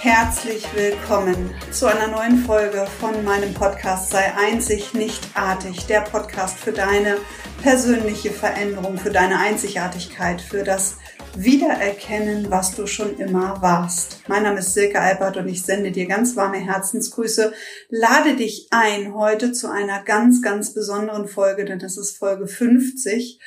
Herzlich 0.00 0.66
willkommen 0.74 1.54
zu 1.72 1.86
einer 1.86 2.06
neuen 2.06 2.38
Folge 2.44 2.86
von 3.00 3.24
meinem 3.24 3.52
Podcast 3.54 4.10
Sei 4.10 4.32
einzig, 4.34 4.94
nicht 4.94 5.22
artig. 5.34 5.86
Der 5.86 6.00
Podcast 6.02 6.58
für 6.58 6.72
deine 6.72 7.16
persönliche 7.62 8.30
Veränderung, 8.30 8.98
für 8.98 9.10
deine 9.10 9.38
Einzigartigkeit, 9.38 10.40
für 10.40 10.62
das 10.62 10.98
Wiedererkennen, 11.38 12.50
was 12.50 12.74
du 12.74 12.86
schon 12.86 13.18
immer 13.18 13.60
warst. 13.60 14.22
Mein 14.26 14.44
Name 14.44 14.60
ist 14.60 14.72
Silke 14.72 15.00
Albert 15.00 15.36
und 15.36 15.48
ich 15.48 15.62
sende 15.62 15.92
dir 15.92 16.06
ganz 16.06 16.34
warme 16.34 16.56
Herzensgrüße. 16.56 17.52
Lade 17.90 18.36
dich 18.36 18.68
ein 18.70 19.12
heute 19.12 19.52
zu 19.52 19.70
einer 19.70 20.02
ganz, 20.02 20.40
ganz 20.40 20.72
besonderen 20.72 21.28
Folge, 21.28 21.66
denn 21.66 21.78
das 21.78 21.98
ist 21.98 22.16
Folge 22.16 22.46
50 22.46 23.38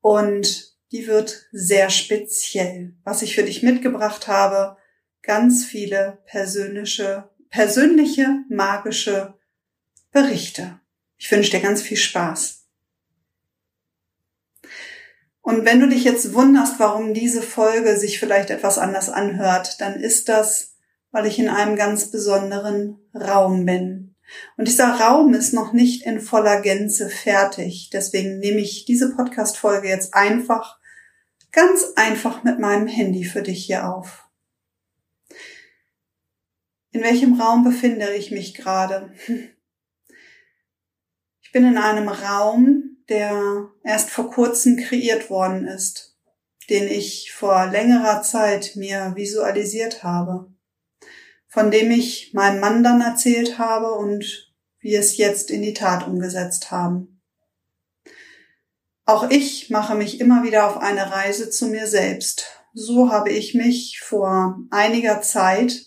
und 0.00 0.74
die 0.90 1.06
wird 1.06 1.46
sehr 1.52 1.88
speziell. 1.88 2.94
Was 3.04 3.22
ich 3.22 3.36
für 3.36 3.44
dich 3.44 3.62
mitgebracht 3.62 4.26
habe, 4.26 4.76
ganz 5.22 5.64
viele 5.64 6.18
persönliche, 6.26 7.30
persönliche, 7.50 8.40
magische 8.48 9.34
Berichte. 10.10 10.80
Ich 11.16 11.30
wünsche 11.30 11.52
dir 11.52 11.60
ganz 11.60 11.80
viel 11.80 11.96
Spaß. 11.96 12.65
Und 15.46 15.64
wenn 15.64 15.78
du 15.78 15.86
dich 15.88 16.02
jetzt 16.02 16.34
wunderst, 16.34 16.80
warum 16.80 17.14
diese 17.14 17.40
Folge 17.40 17.96
sich 17.96 18.18
vielleicht 18.18 18.50
etwas 18.50 18.78
anders 18.78 19.08
anhört, 19.08 19.80
dann 19.80 19.94
ist 19.94 20.28
das, 20.28 20.74
weil 21.12 21.24
ich 21.24 21.38
in 21.38 21.48
einem 21.48 21.76
ganz 21.76 22.10
besonderen 22.10 22.98
Raum 23.14 23.64
bin. 23.64 24.16
Und 24.56 24.66
dieser 24.66 24.98
Raum 24.98 25.34
ist 25.34 25.54
noch 25.54 25.72
nicht 25.72 26.04
in 26.04 26.18
voller 26.20 26.60
Gänze 26.62 27.08
fertig. 27.08 27.90
Deswegen 27.92 28.40
nehme 28.40 28.58
ich 28.58 28.86
diese 28.86 29.14
Podcast-Folge 29.14 29.86
jetzt 29.86 30.14
einfach, 30.14 30.80
ganz 31.52 31.92
einfach 31.94 32.42
mit 32.42 32.58
meinem 32.58 32.88
Handy 32.88 33.22
für 33.22 33.42
dich 33.42 33.66
hier 33.66 33.88
auf. 33.88 34.28
In 36.90 37.04
welchem 37.04 37.40
Raum 37.40 37.62
befinde 37.62 38.12
ich 38.14 38.32
mich 38.32 38.52
gerade? 38.52 39.12
Ich 41.40 41.52
bin 41.52 41.64
in 41.64 41.78
einem 41.78 42.08
Raum, 42.08 42.95
der 43.08 43.68
erst 43.84 44.10
vor 44.10 44.30
kurzem 44.30 44.76
kreiert 44.76 45.30
worden 45.30 45.66
ist, 45.66 46.16
den 46.68 46.88
ich 46.88 47.32
vor 47.32 47.66
längerer 47.66 48.22
Zeit 48.22 48.72
mir 48.74 49.12
visualisiert 49.14 50.02
habe, 50.02 50.52
von 51.46 51.70
dem 51.70 51.90
ich 51.90 52.32
meinem 52.34 52.60
Mann 52.60 52.82
dann 52.82 53.00
erzählt 53.00 53.58
habe 53.58 53.92
und 53.92 54.52
wir 54.80 55.00
es 55.00 55.16
jetzt 55.16 55.50
in 55.50 55.62
die 55.62 55.74
Tat 55.74 56.06
umgesetzt 56.06 56.70
haben. 56.70 57.20
Auch 59.04 59.30
ich 59.30 59.70
mache 59.70 59.94
mich 59.94 60.20
immer 60.20 60.42
wieder 60.42 60.66
auf 60.66 60.78
eine 60.78 61.12
Reise 61.12 61.48
zu 61.48 61.66
mir 61.66 61.86
selbst. 61.86 62.46
So 62.74 63.10
habe 63.10 63.30
ich 63.30 63.54
mich 63.54 64.00
vor 64.00 64.58
einiger 64.70 65.22
Zeit, 65.22 65.86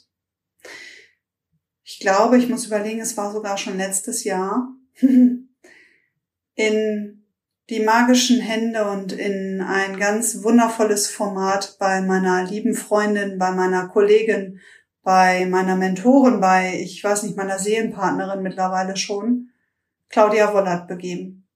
ich 1.83 1.99
glaube, 1.99 2.37
ich 2.37 2.47
muss 2.47 2.65
überlegen, 2.65 3.01
es 3.01 3.17
war 3.17 3.31
sogar 3.33 3.57
schon 3.57 3.77
letztes 3.77 4.23
Jahr, 4.23 4.69
in 6.59 7.23
die 7.69 7.79
magischen 7.79 8.41
Hände 8.41 8.83
und 8.89 9.13
in 9.13 9.61
ein 9.61 9.97
ganz 9.97 10.43
wundervolles 10.43 11.09
Format 11.09 11.77
bei 11.79 12.01
meiner 12.01 12.43
lieben 12.43 12.73
Freundin, 12.73 13.39
bei 13.39 13.51
meiner 13.51 13.87
Kollegin, 13.87 14.59
bei 15.01 15.45
meiner 15.45 15.77
Mentorin, 15.77 16.41
bei, 16.41 16.77
ich 16.81 17.01
weiß 17.01 17.23
nicht, 17.23 17.37
meiner 17.37 17.59
Seelenpartnerin 17.59 18.43
mittlerweile 18.43 18.97
schon, 18.97 19.51
Claudia 20.09 20.53
Wollert 20.53 20.89
begeben. 20.89 21.47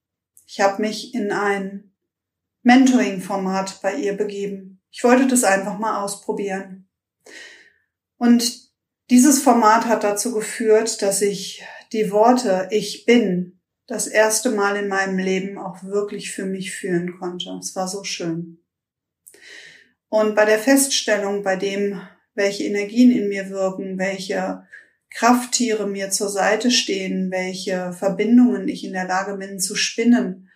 Ich 0.47 0.61
habe 0.61 0.81
mich 0.81 1.13
in 1.13 1.33
ein 1.33 1.91
Mentoring-Format 2.61 3.81
bei 3.81 3.95
ihr 3.95 4.15
begeben. 4.15 4.79
Ich 4.89 5.03
wollte 5.03 5.27
das 5.27 5.43
einfach 5.43 5.79
mal 5.79 6.01
ausprobieren. 6.01 6.87
Und 8.17 8.71
dieses 9.09 9.43
Format 9.43 9.85
hat 9.85 10.05
dazu 10.05 10.33
geführt, 10.33 11.01
dass 11.01 11.21
ich 11.21 11.61
die 11.91 12.09
Worte 12.09 12.69
Ich 12.71 13.05
bin 13.05 13.59
das 13.87 14.07
erste 14.07 14.51
Mal 14.51 14.77
in 14.77 14.87
meinem 14.87 15.17
Leben 15.17 15.57
auch 15.57 15.83
wirklich 15.83 16.31
für 16.31 16.45
mich 16.45 16.73
fühlen 16.73 17.17
konnte. 17.19 17.49
Es 17.59 17.75
war 17.75 17.87
so 17.87 18.03
schön. 18.03 18.59
Und 20.09 20.35
bei 20.35 20.45
der 20.45 20.59
Feststellung, 20.59 21.43
bei 21.43 21.55
dem, 21.55 22.01
welche 22.33 22.63
Energien 22.63 23.11
in 23.11 23.29
mir 23.29 23.49
wirken, 23.49 23.97
welche 23.97 24.65
Krafttiere 25.09 25.87
mir 25.87 26.09
zur 26.11 26.29
Seite 26.29 26.71
stehen, 26.71 27.29
welche 27.29 27.93
Verbindungen 27.93 28.67
ich 28.67 28.83
in 28.83 28.93
der 28.93 29.05
Lage 29.05 29.37
bin 29.37 29.59
zu 29.59 29.75
spinnen, 29.75 30.49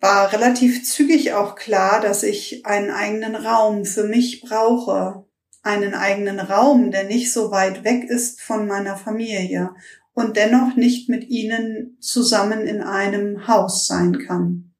war 0.00 0.32
relativ 0.32 0.84
zügig 0.84 1.32
auch 1.32 1.54
klar, 1.56 2.00
dass 2.00 2.22
ich 2.22 2.66
einen 2.66 2.90
eigenen 2.90 3.34
Raum 3.34 3.84
für 3.84 4.04
mich 4.04 4.40
brauche, 4.40 5.24
einen 5.62 5.94
eigenen 5.94 6.38
Raum, 6.38 6.90
der 6.90 7.04
nicht 7.04 7.32
so 7.32 7.50
weit 7.50 7.84
weg 7.84 8.04
ist 8.08 8.40
von 8.40 8.66
meiner 8.66 8.96
Familie 8.96 9.74
und 10.16 10.38
dennoch 10.38 10.76
nicht 10.76 11.10
mit 11.10 11.28
ihnen 11.28 11.98
zusammen 12.00 12.66
in 12.66 12.80
einem 12.80 13.46
Haus 13.48 13.86
sein 13.86 14.18
kann. 14.26 14.72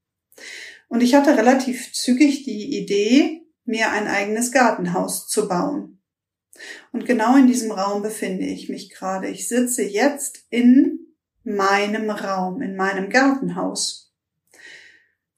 Und 0.88 1.02
ich 1.02 1.14
hatte 1.14 1.36
relativ 1.36 1.92
zügig 1.92 2.44
die 2.44 2.78
Idee, 2.78 3.42
mir 3.66 3.90
ein 3.90 4.08
eigenes 4.08 4.50
Gartenhaus 4.50 5.28
zu 5.28 5.46
bauen. 5.46 6.00
Und 6.90 7.04
genau 7.04 7.36
in 7.36 7.46
diesem 7.46 7.70
Raum 7.70 8.00
befinde 8.00 8.46
ich 8.46 8.70
mich 8.70 8.88
gerade. 8.88 9.28
Ich 9.28 9.46
sitze 9.46 9.82
jetzt 9.82 10.46
in 10.48 11.00
meinem 11.44 12.08
Raum, 12.08 12.62
in 12.62 12.74
meinem 12.74 13.10
Gartenhaus. 13.10 14.14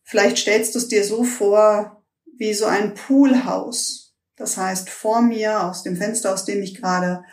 Vielleicht 0.04 0.38
stellst 0.38 0.76
du 0.76 0.78
es 0.78 0.86
dir 0.86 1.02
so 1.02 1.24
vor 1.24 2.04
wie 2.36 2.54
so 2.54 2.66
ein 2.66 2.94
Poolhaus. 2.94 4.14
Das 4.36 4.56
heißt, 4.56 4.90
vor 4.90 5.22
mir, 5.22 5.64
aus 5.64 5.82
dem 5.82 5.96
Fenster, 5.96 6.32
aus 6.32 6.44
dem 6.44 6.62
ich 6.62 6.76
gerade 6.76 7.24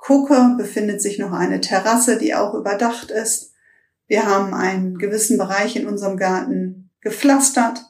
gucke, 0.00 0.54
befindet 0.56 1.00
sich 1.00 1.18
noch 1.18 1.32
eine 1.32 1.60
Terrasse, 1.60 2.18
die 2.18 2.34
auch 2.34 2.54
überdacht 2.54 3.10
ist. 3.10 3.52
Wir 4.06 4.26
haben 4.26 4.54
einen 4.54 4.98
gewissen 4.98 5.38
Bereich 5.38 5.76
in 5.76 5.86
unserem 5.86 6.16
Garten 6.16 6.90
gepflastert 7.00 7.80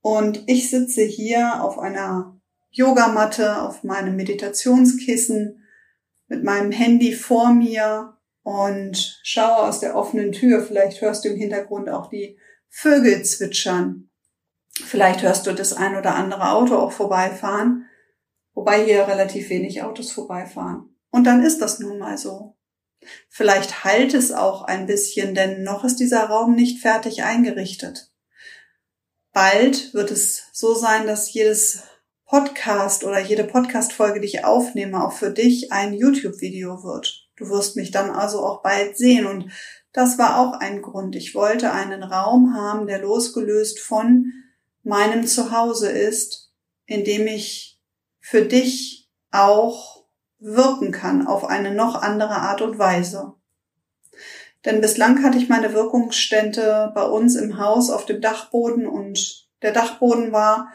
und 0.00 0.42
ich 0.46 0.68
sitze 0.70 1.02
hier 1.02 1.62
auf 1.62 1.78
einer 1.78 2.38
Yogamatte, 2.70 3.62
auf 3.62 3.84
meinem 3.84 4.16
Meditationskissen 4.16 5.64
mit 6.26 6.42
meinem 6.44 6.72
Handy 6.72 7.14
vor 7.14 7.52
mir 7.52 8.18
und 8.42 9.20
schaue 9.22 9.68
aus 9.68 9.80
der 9.80 9.96
offenen 9.96 10.32
Tür. 10.32 10.60
Vielleicht 10.60 11.00
hörst 11.00 11.24
du 11.24 11.30
im 11.30 11.38
Hintergrund 11.38 11.88
auch 11.88 12.10
die 12.10 12.38
Vögel 12.68 13.22
zwitschern. 13.24 14.10
Vielleicht 14.84 15.22
hörst 15.22 15.46
du 15.46 15.52
das 15.52 15.72
ein 15.72 15.96
oder 15.96 16.16
andere 16.16 16.50
Auto 16.50 16.76
auch 16.76 16.92
vorbeifahren, 16.92 17.86
wobei 18.54 18.84
hier 18.84 19.06
relativ 19.06 19.48
wenig 19.50 19.82
Autos 19.82 20.10
vorbeifahren. 20.10 20.93
Und 21.14 21.22
dann 21.22 21.44
ist 21.44 21.60
das 21.60 21.78
nun 21.78 21.98
mal 21.98 22.18
so. 22.18 22.56
Vielleicht 23.28 23.84
halt 23.84 24.14
es 24.14 24.32
auch 24.32 24.62
ein 24.62 24.86
bisschen, 24.86 25.36
denn 25.36 25.62
noch 25.62 25.84
ist 25.84 26.00
dieser 26.00 26.24
Raum 26.24 26.56
nicht 26.56 26.82
fertig 26.82 27.22
eingerichtet. 27.22 28.10
Bald 29.32 29.94
wird 29.94 30.10
es 30.10 30.48
so 30.50 30.74
sein, 30.74 31.06
dass 31.06 31.32
jedes 31.32 31.84
Podcast 32.26 33.04
oder 33.04 33.20
jede 33.20 33.44
Podcast-Folge, 33.44 34.18
die 34.18 34.26
ich 34.26 34.44
aufnehme, 34.44 35.04
auch 35.04 35.12
für 35.12 35.30
dich 35.30 35.70
ein 35.70 35.94
YouTube-Video 35.94 36.82
wird. 36.82 37.28
Du 37.36 37.48
wirst 37.48 37.76
mich 37.76 37.92
dann 37.92 38.10
also 38.10 38.44
auch 38.44 38.64
bald 38.64 38.98
sehen 38.98 39.26
und 39.26 39.52
das 39.92 40.18
war 40.18 40.40
auch 40.40 40.58
ein 40.58 40.82
Grund. 40.82 41.14
Ich 41.14 41.36
wollte 41.36 41.70
einen 41.70 42.02
Raum 42.02 42.56
haben, 42.56 42.88
der 42.88 42.98
losgelöst 42.98 43.78
von 43.78 44.32
meinem 44.82 45.28
Zuhause 45.28 45.92
ist, 45.92 46.52
in 46.86 47.04
dem 47.04 47.28
ich 47.28 47.80
für 48.18 48.44
dich 48.44 49.08
auch 49.30 49.93
wirken 50.44 50.92
kann 50.92 51.26
auf 51.26 51.44
eine 51.44 51.74
noch 51.74 52.00
andere 52.00 52.36
Art 52.36 52.60
und 52.60 52.78
Weise. 52.78 53.32
Denn 54.64 54.80
bislang 54.80 55.22
hatte 55.22 55.38
ich 55.38 55.48
meine 55.48 55.72
Wirkungsstände 55.72 56.92
bei 56.94 57.04
uns 57.04 57.34
im 57.34 57.58
Haus 57.58 57.90
auf 57.90 58.06
dem 58.06 58.20
Dachboden 58.20 58.86
und 58.86 59.48
der 59.62 59.72
Dachboden 59.72 60.32
war 60.32 60.72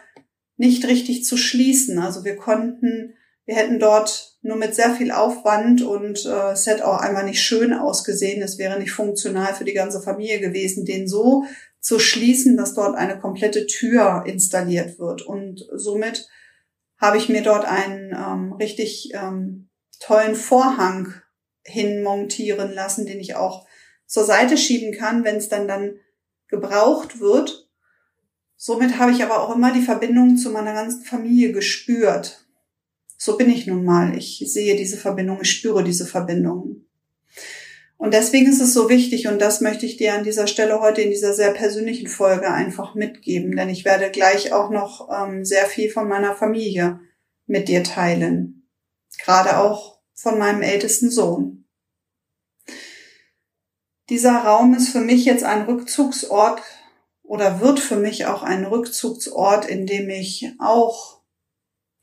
nicht 0.58 0.86
richtig 0.88 1.24
zu 1.24 1.38
schließen. 1.38 2.00
Also 2.00 2.24
wir 2.24 2.36
konnten, 2.36 3.14
wir 3.46 3.56
hätten 3.56 3.80
dort 3.80 4.38
nur 4.42 4.58
mit 4.58 4.76
sehr 4.76 4.92
viel 4.92 5.12
Aufwand 5.12 5.82
und 5.82 6.26
äh, 6.26 6.52
es 6.52 6.66
hätte 6.66 6.88
auch 6.88 6.98
einfach 6.98 7.24
nicht 7.24 7.42
schön 7.42 7.74
ausgesehen. 7.74 8.42
Es 8.42 8.58
wäre 8.58 8.80
nicht 8.80 8.92
funktional 8.92 9.54
für 9.54 9.66
die 9.66 9.74
ganze 9.74 10.02
Familie 10.02 10.40
gewesen, 10.40 10.86
den 10.86 11.08
so 11.08 11.46
zu 11.80 12.00
schließen, 12.00 12.58
dass 12.58 12.74
dort 12.74 12.96
eine 12.96 13.20
komplette 13.20 13.68
Tür 13.68 14.24
installiert 14.26 15.00
wird. 15.00 15.22
Und 15.22 15.68
somit 15.74 16.28
habe 17.00 17.18
ich 17.18 17.30
mir 17.30 17.42
dort 17.42 17.66
einen 17.66 18.14
ähm, 18.14 18.54
richtig 18.54 19.12
ähm, 19.14 19.70
tollen 20.00 20.36
Vorhang 20.36 21.14
hinmontieren 21.64 22.74
lassen, 22.74 23.06
den 23.06 23.20
ich 23.20 23.36
auch 23.36 23.68
zur 24.06 24.24
Seite 24.26 24.58
schieben 24.58 24.98
kann, 24.98 25.24
wenn 25.24 25.38
es 25.38 25.50
dann 25.50 25.68
dann 25.68 25.96
gebraucht 26.48 27.20
wird. 27.20 27.70
Somit 28.56 28.98
habe 28.98 29.12
ich 29.12 29.24
aber 29.24 29.42
auch 29.42 29.56
immer 29.56 29.72
die 29.72 29.82
Verbindung 29.82 30.36
zu 30.36 30.50
meiner 30.52 30.74
ganzen 30.74 31.04
Familie 31.04 31.54
gespürt. 31.54 32.46
So 33.18 33.38
bin 33.38 33.50
ich 33.50 33.68
nun 33.68 33.86
mal. 33.86 34.18
Ich 34.18 34.44
sehe 34.48 34.76
diese 34.76 34.98
Verbindung, 34.98 35.40
ich 35.42 35.52
spüre 35.52 35.84
diese 35.84 36.06
Verbindung. 36.06 36.89
Und 38.00 38.14
deswegen 38.14 38.50
ist 38.50 38.62
es 38.62 38.74
so 38.74 38.88
wichtig, 38.88 39.28
und 39.28 39.40
das 39.40 39.60
möchte 39.60 39.86
ich 39.86 39.98
dir 39.98 40.14
an 40.14 40.24
dieser 40.24 40.48
Stelle 40.48 40.80
heute 40.80 41.02
in 41.02 41.10
dieser 41.10 41.34
sehr 41.34 41.52
persönlichen 41.52 42.08
Folge 42.08 42.50
einfach 42.50 42.96
mitgeben, 42.96 43.58
denn 43.58 43.68
ich 43.68 43.84
werde 43.84 44.10
gleich 44.10 44.54
auch 44.54 44.70
noch 44.70 45.10
ähm, 45.12 45.44
sehr 45.44 45.66
viel 45.66 45.92
von 45.92 46.08
meiner 46.08 46.34
Familie 46.34 47.02
mit 47.46 47.68
dir 47.68 47.84
teilen. 47.84 48.70
Gerade 49.22 49.58
auch 49.58 50.00
von 50.14 50.40
meinem 50.40 50.62
ältesten 50.62 51.12
Sohn. 51.12 51.66
Dieser 54.08 54.38
Raum 54.38 54.74
ist 54.76 54.90
für 54.90 55.02
mich 55.02 55.26
jetzt 55.26 55.44
ein 55.44 55.64
Rückzugsort 55.64 56.62
oder 57.22 57.60
wird 57.60 57.82
für 57.82 57.98
mich 57.98 58.28
auch 58.28 58.44
ein 58.44 58.64
Rückzugsort, 58.64 59.66
in 59.66 59.86
dem 59.86 60.10
ich 60.10 60.54
auch, 60.58 61.22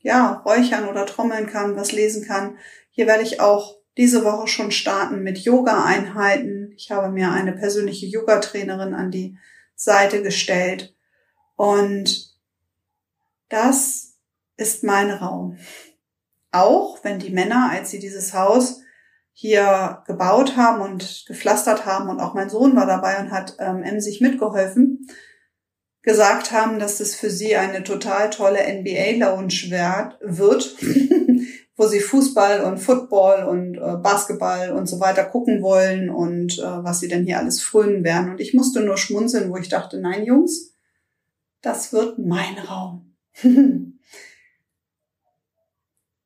ja, 0.01 0.43
räuchern 0.45 0.87
oder 0.87 1.07
trommeln 1.07 1.47
kann, 1.47 1.75
was 1.75 1.91
lesen 1.91 2.23
kann. 2.23 2.59
Hier 2.91 3.07
werde 3.07 3.23
ich 3.23 3.41
auch 3.41 3.76
diese 3.97 4.23
Woche 4.23 4.47
schon 4.47 4.71
starten 4.71 5.23
mit 5.23 5.39
Yoga-Einheiten. 5.39 6.71
Ich 6.77 6.91
habe 6.91 7.09
mir 7.09 7.31
eine 7.31 7.53
persönliche 7.53 8.05
Yoga-Trainerin 8.05 8.93
an 8.93 9.11
die 9.11 9.37
Seite 9.75 10.21
gestellt. 10.21 10.95
Und 11.55 12.35
das 13.49 14.17
ist 14.55 14.83
mein 14.83 15.09
Raum. 15.09 15.57
Auch 16.51 17.03
wenn 17.03 17.19
die 17.19 17.31
Männer, 17.31 17.69
als 17.71 17.89
sie 17.89 17.99
dieses 17.99 18.33
Haus 18.33 18.81
hier 19.33 20.03
gebaut 20.07 20.57
haben 20.57 20.81
und 20.81 21.25
gepflastert 21.27 21.85
haben 21.85 22.09
und 22.09 22.19
auch 22.19 22.33
mein 22.33 22.49
Sohn 22.49 22.75
war 22.75 22.87
dabei 22.87 23.19
und 23.19 23.31
hat 23.31 23.55
ähm, 23.59 23.83
emsig 23.83 24.21
mitgeholfen, 24.21 25.07
gesagt 26.01 26.51
haben, 26.51 26.79
dass 26.79 26.99
es 26.99 27.15
für 27.15 27.29
sie 27.29 27.55
eine 27.55 27.83
total 27.83 28.29
tolle 28.29 28.59
NBA-Lounge 28.59 29.69
wird, 30.21 30.75
wo 31.77 31.87
sie 31.87 31.99
Fußball 31.99 32.63
und 32.63 32.79
Football 32.79 33.43
und 33.43 33.77
äh, 33.77 33.97
Basketball 33.97 34.71
und 34.71 34.87
so 34.87 34.99
weiter 34.99 35.23
gucken 35.23 35.61
wollen 35.61 36.09
und 36.09 36.57
äh, 36.57 36.83
was 36.83 36.99
sie 36.99 37.07
denn 37.07 37.23
hier 37.23 37.37
alles 37.37 37.61
frönen 37.61 38.03
werden. 38.03 38.31
Und 38.31 38.41
ich 38.41 38.55
musste 38.55 38.81
nur 38.81 38.97
schmunzeln, 38.97 39.51
wo 39.51 39.57
ich 39.57 39.69
dachte, 39.69 40.01
nein, 40.01 40.25
Jungs, 40.25 40.73
das 41.61 41.93
wird 41.93 42.17
mein 42.17 42.57
Raum. 42.57 43.15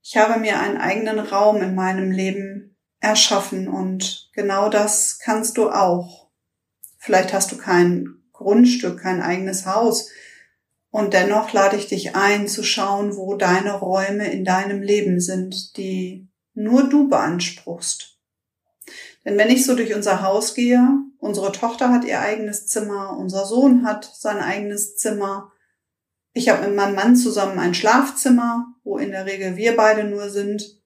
ich 0.01 0.15
habe 0.15 0.39
mir 0.39 0.57
einen 0.59 0.77
eigenen 0.77 1.19
Raum 1.19 1.57
in 1.57 1.75
meinem 1.75 2.11
Leben 2.11 2.77
erschaffen 3.01 3.67
und 3.67 4.29
genau 4.33 4.69
das 4.69 5.19
kannst 5.19 5.57
du 5.57 5.69
auch. 5.69 6.29
Vielleicht 6.97 7.33
hast 7.33 7.51
du 7.51 7.57
kein 7.57 8.21
Grundstück, 8.31 9.01
kein 9.01 9.21
eigenes 9.21 9.65
Haus, 9.65 10.09
und 10.91 11.13
dennoch 11.13 11.53
lade 11.53 11.77
ich 11.77 11.87
dich 11.87 12.15
ein, 12.15 12.47
zu 12.47 12.63
schauen, 12.63 13.15
wo 13.15 13.35
deine 13.35 13.73
Räume 13.73 14.29
in 14.31 14.45
deinem 14.45 14.81
Leben 14.81 15.19
sind, 15.19 15.77
die 15.77 16.27
nur 16.53 16.89
du 16.89 17.09
beanspruchst. 17.09 18.19
Denn 19.23 19.37
wenn 19.37 19.49
ich 19.49 19.65
so 19.65 19.75
durch 19.75 19.95
unser 19.95 20.21
Haus 20.21 20.53
gehe, 20.53 20.85
unsere 21.19 21.51
Tochter 21.51 21.89
hat 21.89 22.03
ihr 22.03 22.19
eigenes 22.19 22.67
Zimmer, 22.67 23.17
unser 23.17 23.45
Sohn 23.45 23.85
hat 23.85 24.05
sein 24.13 24.39
eigenes 24.39 24.97
Zimmer, 24.97 25.51
ich 26.33 26.49
habe 26.49 26.67
mit 26.67 26.75
meinem 26.75 26.95
Mann 26.95 27.15
zusammen 27.15 27.59
ein 27.59 27.73
Schlafzimmer, 27.73 28.73
wo 28.83 28.97
in 28.97 29.11
der 29.11 29.25
Regel 29.25 29.55
wir 29.55 29.75
beide 29.75 30.03
nur 30.03 30.29
sind, 30.29 30.81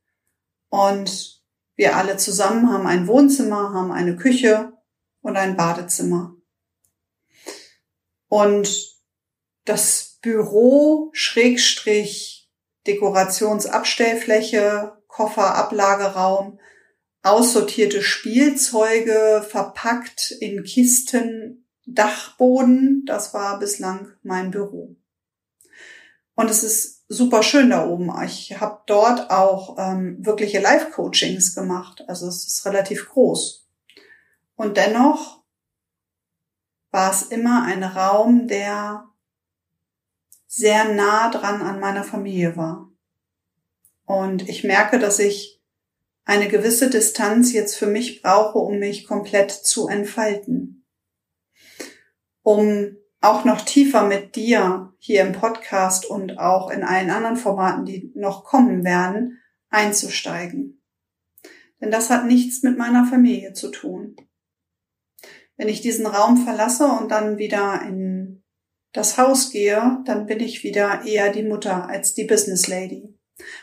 und 0.69 1.41
wir 1.75 1.95
alle 1.95 2.17
zusammen 2.17 2.71
haben 2.71 2.87
ein 2.87 3.07
Wohnzimmer, 3.07 3.73
haben 3.73 3.91
eine 3.91 4.15
Küche 4.15 4.73
und 5.21 5.37
ein 5.37 5.55
Badezimmer. 5.55 6.35
Und 8.27 8.94
das 9.65 10.17
Büro 10.21 11.09
Schrägstrich 11.13 12.35
Dekorationsabstellfläche, 12.87 14.97
Kofferablageraum, 15.07 16.59
aussortierte 17.23 18.01
Spielzeuge 18.01 19.45
verpackt 19.47 20.31
in 20.31 20.63
Kisten, 20.63 21.67
Dachboden. 21.85 23.03
Das 23.05 23.33
war 23.33 23.59
bislang 23.59 24.13
mein 24.21 24.51
Büro. 24.51 24.95
Und 26.35 26.51
es 26.51 26.63
ist 26.63 27.05
super 27.07 27.43
schön 27.43 27.69
da 27.69 27.87
oben. 27.87 28.11
Ich 28.25 28.59
habe 28.59 28.81
dort 28.85 29.31
auch 29.31 29.77
ähm, 29.79 30.17
wirkliche 30.19 30.59
Live-Coachings 30.59 31.55
gemacht. 31.55 32.03
Also 32.07 32.27
es 32.27 32.45
ist 32.45 32.65
relativ 32.65 33.09
groß. 33.09 33.65
Und 34.55 34.77
dennoch 34.77 35.43
war 36.91 37.11
es 37.11 37.23
immer 37.23 37.63
ein 37.63 37.83
Raum, 37.83 38.47
der 38.47 39.05
sehr 40.55 40.93
nah 40.93 41.29
dran 41.29 41.61
an 41.61 41.81
meiner 41.81 42.05
Familie 42.05 42.55
war. 42.55 42.89
Und 44.05 44.47
ich 44.47 44.63
merke, 44.63 44.99
dass 44.99 45.19
ich 45.19 45.61
eine 46.23 46.47
gewisse 46.47 46.89
Distanz 46.89 47.51
jetzt 47.51 47.75
für 47.75 47.87
mich 47.87 48.21
brauche, 48.21 48.59
um 48.59 48.79
mich 48.79 49.05
komplett 49.05 49.51
zu 49.51 49.89
entfalten. 49.89 50.85
Um 52.41 52.95
auch 53.19 53.43
noch 53.43 53.65
tiefer 53.65 54.05
mit 54.05 54.37
dir 54.37 54.93
hier 54.97 55.23
im 55.23 55.33
Podcast 55.33 56.05
und 56.05 56.39
auch 56.39 56.69
in 56.69 56.83
allen 56.83 57.09
anderen 57.09 57.35
Formaten, 57.35 57.83
die 57.83 58.13
noch 58.15 58.45
kommen 58.45 58.85
werden, 58.85 59.41
einzusteigen. 59.69 60.81
Denn 61.81 61.91
das 61.91 62.09
hat 62.09 62.27
nichts 62.27 62.63
mit 62.63 62.77
meiner 62.77 63.05
Familie 63.05 63.51
zu 63.51 63.71
tun. 63.71 64.15
Wenn 65.57 65.67
ich 65.67 65.81
diesen 65.81 66.05
Raum 66.05 66.37
verlasse 66.37 66.87
und 66.87 67.11
dann 67.11 67.37
wieder 67.37 67.81
in 67.81 68.14
das 68.95 69.17
Haus 69.17 69.51
gehe, 69.51 69.99
dann 70.05 70.25
bin 70.25 70.39
ich 70.39 70.63
wieder 70.63 71.03
eher 71.05 71.31
die 71.31 71.43
Mutter 71.43 71.89
als 71.89 72.13
die 72.13 72.23
Business 72.23 72.67
Lady. 72.67 73.13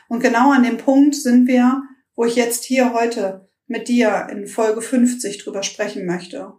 Und 0.08 0.20
genau 0.20 0.52
an 0.52 0.62
dem 0.62 0.76
Punkt 0.76 1.14
sind 1.14 1.46
wir, 1.46 1.82
wo 2.14 2.24
ich 2.24 2.36
jetzt 2.36 2.64
hier 2.64 2.92
heute 2.92 3.48
mit 3.66 3.88
dir 3.88 4.26
in 4.30 4.46
Folge 4.46 4.82
50 4.82 5.38
drüber 5.38 5.62
sprechen 5.62 6.04
möchte. 6.04 6.52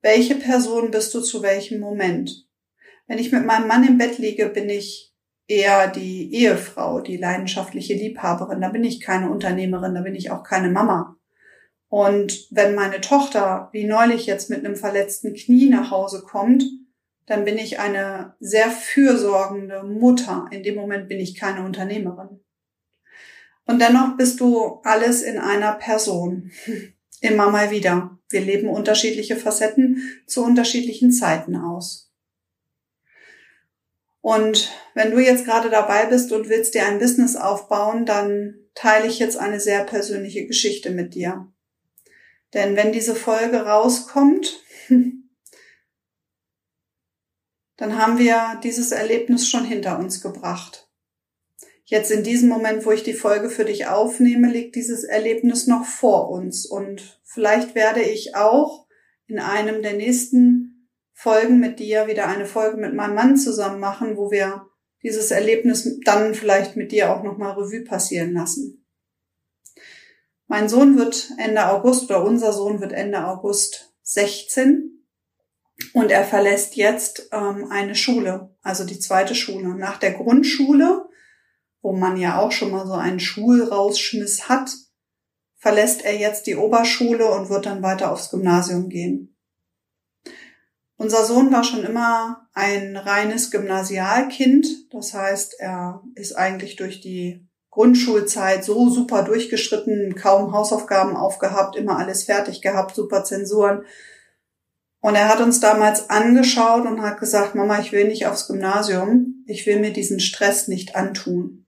Welche 0.00 0.34
Person 0.34 0.90
bist 0.90 1.14
du 1.14 1.20
zu 1.20 1.42
welchem 1.42 1.78
Moment? 1.78 2.48
Wenn 3.06 3.18
ich 3.18 3.30
mit 3.30 3.46
meinem 3.46 3.68
Mann 3.68 3.86
im 3.86 3.98
Bett 3.98 4.18
liege, 4.18 4.48
bin 4.48 4.68
ich 4.68 5.12
eher 5.46 5.86
die 5.86 6.34
Ehefrau, 6.34 7.00
die 7.00 7.16
leidenschaftliche 7.16 7.94
Liebhaberin. 7.94 8.60
Da 8.60 8.70
bin 8.70 8.82
ich 8.82 9.00
keine 9.00 9.30
Unternehmerin, 9.30 9.94
da 9.94 10.00
bin 10.00 10.16
ich 10.16 10.32
auch 10.32 10.42
keine 10.42 10.70
Mama. 10.70 11.16
Und 11.88 12.48
wenn 12.50 12.74
meine 12.74 13.00
Tochter, 13.00 13.68
wie 13.72 13.84
neulich 13.84 14.26
jetzt 14.26 14.50
mit 14.50 14.64
einem 14.64 14.76
verletzten 14.76 15.34
Knie 15.34 15.68
nach 15.68 15.90
Hause 15.90 16.22
kommt, 16.22 16.64
dann 17.26 17.44
bin 17.44 17.58
ich 17.58 17.78
eine 17.78 18.34
sehr 18.40 18.70
fürsorgende 18.70 19.82
Mutter. 19.84 20.48
In 20.50 20.62
dem 20.62 20.74
Moment 20.74 21.08
bin 21.08 21.20
ich 21.20 21.38
keine 21.38 21.64
Unternehmerin. 21.64 22.40
Und 23.64 23.80
dennoch 23.80 24.16
bist 24.16 24.40
du 24.40 24.80
alles 24.82 25.22
in 25.22 25.38
einer 25.38 25.74
Person. 25.74 26.50
Immer 27.20 27.50
mal 27.50 27.70
wieder. 27.70 28.18
Wir 28.28 28.40
leben 28.40 28.68
unterschiedliche 28.68 29.36
Facetten 29.36 30.02
zu 30.26 30.44
unterschiedlichen 30.44 31.12
Zeiten 31.12 31.54
aus. 31.54 32.12
Und 34.20 34.70
wenn 34.94 35.10
du 35.10 35.18
jetzt 35.18 35.44
gerade 35.44 35.68
dabei 35.70 36.06
bist 36.06 36.32
und 36.32 36.48
willst 36.48 36.74
dir 36.74 36.86
ein 36.86 36.98
Business 36.98 37.36
aufbauen, 37.36 38.06
dann 38.06 38.54
teile 38.74 39.06
ich 39.06 39.18
jetzt 39.18 39.36
eine 39.36 39.60
sehr 39.60 39.84
persönliche 39.84 40.46
Geschichte 40.46 40.90
mit 40.90 41.14
dir. 41.14 41.52
Denn 42.54 42.76
wenn 42.76 42.92
diese 42.92 43.14
Folge 43.14 43.64
rauskommt, 43.66 44.60
dann 47.82 47.98
haben 47.98 48.16
wir 48.16 48.60
dieses 48.62 48.92
Erlebnis 48.92 49.48
schon 49.48 49.64
hinter 49.64 49.98
uns 49.98 50.20
gebracht. 50.20 50.88
Jetzt 51.82 52.12
in 52.12 52.22
diesem 52.22 52.48
Moment, 52.48 52.86
wo 52.86 52.92
ich 52.92 53.02
die 53.02 53.12
Folge 53.12 53.50
für 53.50 53.64
dich 53.64 53.88
aufnehme, 53.88 54.48
liegt 54.48 54.76
dieses 54.76 55.02
Erlebnis 55.02 55.66
noch 55.66 55.84
vor 55.84 56.30
uns 56.30 56.64
und 56.64 57.20
vielleicht 57.24 57.74
werde 57.74 58.00
ich 58.00 58.36
auch 58.36 58.86
in 59.26 59.40
einem 59.40 59.82
der 59.82 59.94
nächsten 59.94 60.88
Folgen 61.12 61.58
mit 61.58 61.80
dir 61.80 62.06
wieder 62.06 62.28
eine 62.28 62.46
Folge 62.46 62.76
mit 62.76 62.94
meinem 62.94 63.16
Mann 63.16 63.36
zusammen 63.36 63.80
machen, 63.80 64.16
wo 64.16 64.30
wir 64.30 64.68
dieses 65.02 65.32
Erlebnis 65.32 65.98
dann 66.04 66.34
vielleicht 66.34 66.76
mit 66.76 66.92
dir 66.92 67.12
auch 67.12 67.24
nochmal 67.24 67.54
Revue 67.54 67.82
passieren 67.82 68.32
lassen. 68.32 68.86
Mein 70.46 70.68
Sohn 70.68 70.96
wird 70.96 71.32
Ende 71.36 71.68
August 71.68 72.04
oder 72.04 72.22
unser 72.22 72.52
Sohn 72.52 72.80
wird 72.80 72.92
Ende 72.92 73.26
August 73.26 73.92
16 74.02 74.91
und 75.94 76.10
er 76.10 76.24
verlässt 76.24 76.76
jetzt 76.76 77.28
ähm, 77.32 77.70
eine 77.70 77.94
Schule, 77.94 78.54
also 78.62 78.84
die 78.84 78.98
zweite 78.98 79.34
Schule. 79.34 79.74
Nach 79.76 79.98
der 79.98 80.12
Grundschule, 80.12 81.08
wo 81.82 81.92
man 81.92 82.16
ja 82.16 82.40
auch 82.40 82.52
schon 82.52 82.70
mal 82.70 82.86
so 82.86 82.94
einen 82.94 83.20
Schulrausschmiss 83.20 84.48
hat, 84.48 84.70
verlässt 85.56 86.04
er 86.04 86.16
jetzt 86.16 86.46
die 86.46 86.56
Oberschule 86.56 87.30
und 87.30 87.50
wird 87.50 87.66
dann 87.66 87.82
weiter 87.82 88.10
aufs 88.10 88.30
Gymnasium 88.30 88.88
gehen. 88.88 89.36
Unser 90.96 91.24
Sohn 91.24 91.52
war 91.52 91.64
schon 91.64 91.84
immer 91.84 92.48
ein 92.54 92.96
reines 92.96 93.50
Gymnasialkind. 93.50 94.92
Das 94.92 95.14
heißt, 95.14 95.56
er 95.58 96.02
ist 96.14 96.34
eigentlich 96.34 96.76
durch 96.76 97.00
die 97.00 97.48
Grundschulzeit 97.70 98.64
so 98.64 98.88
super 98.88 99.22
durchgeschritten, 99.22 100.14
kaum 100.14 100.52
Hausaufgaben 100.52 101.16
aufgehabt, 101.16 101.74
immer 101.74 101.98
alles 101.98 102.24
fertig 102.24 102.60
gehabt, 102.60 102.94
super 102.94 103.24
Zensuren. 103.24 103.84
Und 105.02 105.16
er 105.16 105.28
hat 105.28 105.40
uns 105.40 105.60
damals 105.60 106.08
angeschaut 106.08 106.86
und 106.86 107.02
hat 107.02 107.20
gesagt, 107.20 107.54
Mama, 107.54 107.78
ich 107.80 107.92
will 107.92 108.08
nicht 108.08 108.26
aufs 108.26 108.46
Gymnasium, 108.46 109.44
ich 109.46 109.66
will 109.66 109.80
mir 109.80 109.92
diesen 109.92 110.20
Stress 110.20 110.68
nicht 110.68 110.96
antun. 110.96 111.66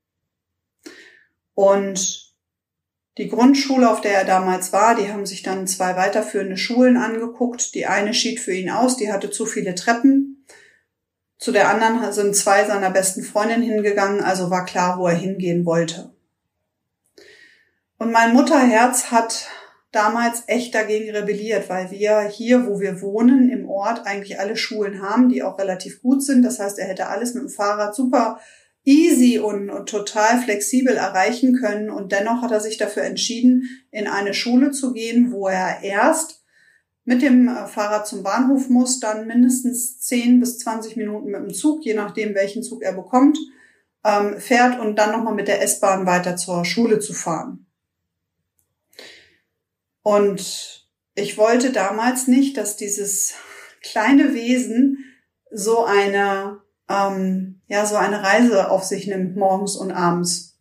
Und 1.55 2.25
Die 3.17 3.29
Grundschule, 3.29 3.89
auf 3.89 4.01
der 4.01 4.13
er 4.13 4.25
damals 4.25 4.73
war, 4.73 4.97
die 4.97 5.13
haben 5.13 5.25
sich 5.25 5.45
dann 5.45 5.69
zwei 5.69 5.95
weiterführende 5.95 6.57
Schulen 6.57 6.97
angeguckt. 6.97 7.75
Die 7.75 7.87
eine 7.87 8.13
schied 8.13 8.41
für 8.41 8.53
ihn 8.53 8.71
aus, 8.71 8.97
die 8.97 9.13
hatte 9.13 9.31
zu 9.31 9.47
viele 9.47 9.77
Treppen. 9.77 10.45
Zu 11.39 11.53
der 11.53 11.69
anderen 11.69 12.13
sind 12.13 12.35
zwei 12.35 12.65
seiner 12.65 12.91
besten 12.91 13.23
Freundinnen 13.23 13.63
hingegangen, 13.63 14.21
also 14.21 14.51
war 14.51 14.65
klar, 14.65 14.99
wo 14.99 15.07
er 15.07 15.15
hingehen 15.15 15.65
wollte. 15.65 16.13
Und 17.99 18.11
mein 18.11 18.33
Mutterherz 18.33 19.13
hat 19.13 19.47
damals 19.95 20.45
echt 20.47 20.75
dagegen 20.75 21.11
rebelliert, 21.11 21.69
weil 21.69 21.91
wir 21.91 22.23
hier, 22.23 22.67
wo 22.67 22.81
wir 22.81 23.01
wohnen, 23.01 23.51
im 23.51 23.69
Ort 23.69 24.07
eigentlich 24.07 24.39
alle 24.39 24.57
Schulen 24.57 25.03
haben, 25.03 25.29
die 25.29 25.43
auch 25.43 25.59
relativ 25.59 26.03
gut 26.03 26.23
sind. 26.23 26.43
Das 26.43 26.59
heißt, 26.59 26.79
er 26.79 26.87
hätte 26.87 27.09
alles 27.09 27.35
mit 27.35 27.45
dem 27.45 27.49
Fahrrad 27.49 27.95
super 27.95 28.41
easy 28.85 29.39
und, 29.39 29.71
und, 29.71 29.89
total 29.89 30.41
flexibel 30.41 30.97
erreichen 30.97 31.59
können. 31.59 31.91
Und 31.91 32.13
dennoch 32.13 32.43
hat 32.43 32.53
er 32.53 32.61
sich 32.61 32.77
dafür 32.77 33.05
entschieden, 33.05 33.69
in 33.91 34.07
eine 34.07 34.35
Schule 34.35 34.73
zu 34.73 34.93
gehen, 34.93 35.33
wo 35.33 35.49
er 35.49 35.83
erst 35.83 36.43
mit 37.05 37.23
dem 37.23 37.49
äh, 37.49 37.67
Fahrrad 37.67 38.07
zum 38.07 38.23
Bahnhof 38.23 38.69
muss, 38.69 39.01
dann 39.01 39.27
mindestens 39.27 40.01
10 40.01 40.41
bis 40.41 40.59
20 40.59 40.97
Minuten 40.97 41.31
mit 41.31 41.41
dem 41.41 41.55
Zug, 41.55 41.85
je 41.85 41.95
nachdem, 41.95 42.35
welchen 42.35 42.63
Zug 42.63 42.83
er 42.83 42.93
bekommt, 42.93 43.39
ähm, 44.05 44.39
fährt 44.39 44.79
und 44.81 44.99
dann 44.99 45.13
nochmal 45.13 45.35
mit 45.35 45.49
der 45.49 45.63
S-Bahn 45.63 46.07
weiter 46.07 46.37
zur 46.37 46.65
Schule 46.65 46.99
zu 46.99 47.13
fahren. 47.13 47.64
Und 50.05 50.87
ich 51.15 51.39
wollte 51.39 51.73
damals 51.73 52.29
nicht, 52.29 52.59
dass 52.59 52.77
dieses 52.77 53.33
kleine 53.83 54.35
Wesen 54.35 54.99
so 55.51 55.85
eine, 55.85 56.61
ähm, 56.91 57.63
ja, 57.69 57.87
so 57.87 57.97
eine 57.97 58.23
Reise 58.23 58.71
auf 58.71 58.85
sich 58.85 59.07
nimmt, 59.07 59.35
morgens 59.35 59.77
und 59.77 59.91
abends. 59.91 60.59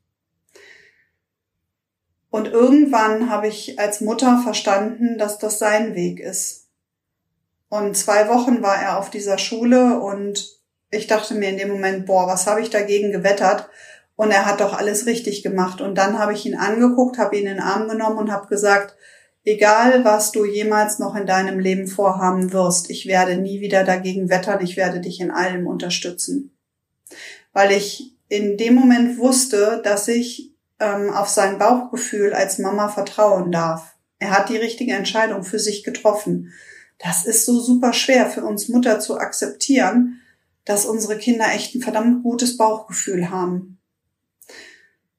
Und 2.29 2.47
irgendwann 2.47 3.29
habe 3.29 3.47
ich 3.47 3.77
als 3.79 3.99
Mutter 3.99 4.39
verstanden, 4.43 5.17
dass 5.17 5.39
das 5.39 5.59
sein 5.59 5.93
Weg 5.93 6.21
ist. 6.21 6.69
Und 7.67 7.97
zwei 7.97 8.29
Wochen 8.29 8.61
war 8.61 8.81
er 8.81 8.97
auf 8.97 9.09
dieser 9.09 9.37
Schule 9.37 9.99
und 9.99 10.57
ich 10.89 11.07
dachte 11.07 11.35
mir 11.35 11.49
in 11.49 11.57
dem 11.57 11.69
Moment, 11.69 12.05
boah, 12.05 12.27
was 12.27 12.47
habe 12.47 12.61
ich 12.61 12.69
dagegen 12.69 13.11
gewettert? 13.11 13.69
Und 14.15 14.31
er 14.31 14.45
hat 14.45 14.61
doch 14.61 14.73
alles 14.73 15.05
richtig 15.05 15.43
gemacht. 15.43 15.81
Und 15.81 15.95
dann 15.97 16.17
habe 16.17 16.33
ich 16.33 16.45
ihn 16.45 16.55
angeguckt, 16.55 17.17
habe 17.17 17.35
ihn 17.35 17.45
in 17.45 17.55
den 17.55 17.63
Arm 17.63 17.89
genommen 17.89 18.19
und 18.19 18.31
habe 18.31 18.47
gesagt, 18.47 18.95
Egal, 19.45 20.05
was 20.05 20.31
du 20.31 20.45
jemals 20.45 20.99
noch 20.99 21.15
in 21.15 21.25
deinem 21.25 21.59
Leben 21.59 21.87
vorhaben 21.87 22.53
wirst, 22.53 22.89
ich 22.89 23.07
werde 23.07 23.35
nie 23.37 23.59
wieder 23.59 23.83
dagegen 23.83 24.29
wettern, 24.29 24.63
ich 24.63 24.77
werde 24.77 25.01
dich 25.01 25.19
in 25.19 25.31
allem 25.31 25.67
unterstützen. 25.67 26.55
Weil 27.51 27.73
ich 27.73 28.15
in 28.29 28.57
dem 28.57 28.73
Moment 28.73 29.17
wusste, 29.17 29.81
dass 29.83 30.07
ich 30.07 30.53
ähm, 30.79 31.09
auf 31.09 31.27
sein 31.27 31.57
Bauchgefühl 31.57 32.33
als 32.33 32.57
Mama 32.57 32.87
vertrauen 32.87 33.51
darf. 33.51 33.95
Er 34.17 34.31
hat 34.31 34.47
die 34.47 34.57
richtige 34.57 34.93
Entscheidung 34.93 35.43
für 35.43 35.59
sich 35.59 35.83
getroffen. 35.83 36.53
Das 36.97 37.25
ist 37.25 37.45
so 37.45 37.59
super 37.59 37.91
schwer 37.91 38.29
für 38.29 38.45
uns 38.45 38.69
Mutter 38.69 39.01
zu 39.01 39.17
akzeptieren, 39.17 40.21
dass 40.63 40.85
unsere 40.85 41.17
Kinder 41.17 41.47
echt 41.53 41.75
ein 41.75 41.81
verdammt 41.81 42.23
gutes 42.23 42.55
Bauchgefühl 42.55 43.29
haben 43.29 43.72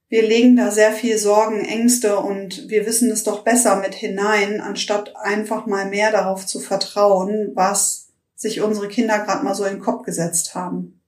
wir 0.09 0.23
legen 0.23 0.57
da 0.57 0.71
sehr 0.71 0.93
viel 0.93 1.19
Sorgen, 1.19 1.65
Ängste 1.65 2.19
und 2.19 2.69
wir 2.69 2.87
wissen 2.87 3.11
es 3.11 3.25
doch 3.25 3.43
besser 3.43 3.77
mit 3.77 3.95
hinein, 3.95 4.61
anstatt 4.61 5.17
einfach 5.17 5.67
mal 5.67 5.89
mehr 5.89 6.13
darauf 6.13 6.47
zu 6.47 6.61
vertrauen, 6.61 7.53
was 7.55 8.09
sich 8.37 8.61
unsere 8.61 8.89
Kinder 8.89 9.19
gerade 9.21 9.45
mal 9.45 9.55
so 9.55 9.65
in 9.65 9.75
den 9.75 9.83
Kopf 9.83 10.05
gesetzt 10.05 10.55
haben. 10.55 11.01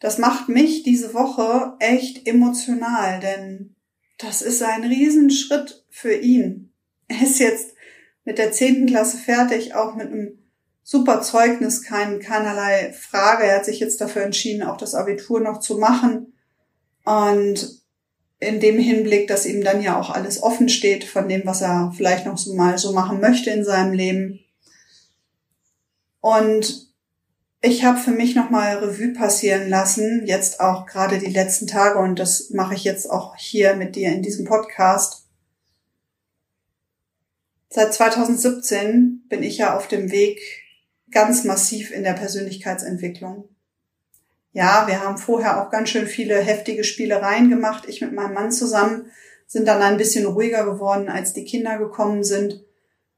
Das 0.00 0.16
macht 0.16 0.48
mich 0.48 0.82
diese 0.82 1.12
Woche 1.12 1.74
echt 1.78 2.26
emotional, 2.26 3.20
denn 3.20 3.76
das 4.16 4.40
ist 4.40 4.62
ein 4.62 4.82
Riesenschritt 4.82 5.84
für 5.90 6.14
ihn. 6.14 6.72
Er 7.08 7.22
ist 7.22 7.38
jetzt 7.38 7.74
mit 8.24 8.38
der 8.38 8.52
zehnten 8.52 8.86
Klasse 8.86 9.18
fertig, 9.18 9.74
auch 9.74 9.94
mit 9.94 10.08
einem 10.08 10.38
super 10.82 11.22
Zeugnis, 11.22 11.82
kein, 11.82 12.20
keinerlei 12.20 12.92
Frage. 12.92 13.44
Er 13.44 13.56
hat 13.56 13.64
sich 13.64 13.80
jetzt 13.80 14.00
dafür 14.00 14.22
entschieden, 14.22 14.62
auch 14.62 14.76
das 14.76 14.94
Abitur 14.94 15.40
noch 15.40 15.60
zu 15.60 15.78
machen. 15.78 16.29
Und 17.10 17.82
in 18.38 18.60
dem 18.60 18.78
Hinblick, 18.78 19.26
dass 19.26 19.44
ihm 19.44 19.64
dann 19.64 19.82
ja 19.82 19.98
auch 19.98 20.10
alles 20.10 20.42
offen 20.42 20.68
steht 20.68 21.02
von 21.02 21.28
dem, 21.28 21.42
was 21.44 21.60
er 21.60 21.92
vielleicht 21.96 22.24
noch 22.24 22.38
so 22.38 22.54
mal 22.54 22.78
so 22.78 22.92
machen 22.92 23.20
möchte 23.20 23.50
in 23.50 23.64
seinem 23.64 23.92
Leben. 23.92 24.40
Und 26.20 26.88
ich 27.62 27.84
habe 27.84 27.98
für 27.98 28.12
mich 28.12 28.36
nochmal 28.36 28.76
Revue 28.76 29.12
passieren 29.12 29.68
lassen, 29.68 30.22
jetzt 30.24 30.60
auch 30.60 30.86
gerade 30.86 31.18
die 31.18 31.32
letzten 31.32 31.66
Tage, 31.66 31.98
und 31.98 32.18
das 32.18 32.50
mache 32.50 32.74
ich 32.74 32.84
jetzt 32.84 33.10
auch 33.10 33.34
hier 33.36 33.74
mit 33.74 33.96
dir 33.96 34.12
in 34.12 34.22
diesem 34.22 34.46
Podcast. 34.46 35.26
Seit 37.70 37.92
2017 37.92 39.24
bin 39.28 39.42
ich 39.42 39.58
ja 39.58 39.76
auf 39.76 39.88
dem 39.88 40.12
Weg 40.12 40.40
ganz 41.10 41.42
massiv 41.42 41.90
in 41.90 42.04
der 42.04 42.14
Persönlichkeitsentwicklung. 42.14 43.48
Ja, 44.52 44.86
wir 44.88 45.00
haben 45.00 45.16
vorher 45.16 45.62
auch 45.62 45.70
ganz 45.70 45.90
schön 45.90 46.06
viele 46.06 46.38
heftige 46.38 46.82
Spielereien 46.82 47.50
gemacht. 47.50 47.84
Ich 47.86 48.00
mit 48.00 48.12
meinem 48.12 48.34
Mann 48.34 48.50
zusammen 48.50 49.10
sind 49.46 49.66
dann 49.66 49.82
ein 49.82 49.96
bisschen 49.96 50.26
ruhiger 50.26 50.64
geworden, 50.64 51.08
als 51.08 51.32
die 51.32 51.44
Kinder 51.44 51.78
gekommen 51.78 52.22
sind. 52.22 52.64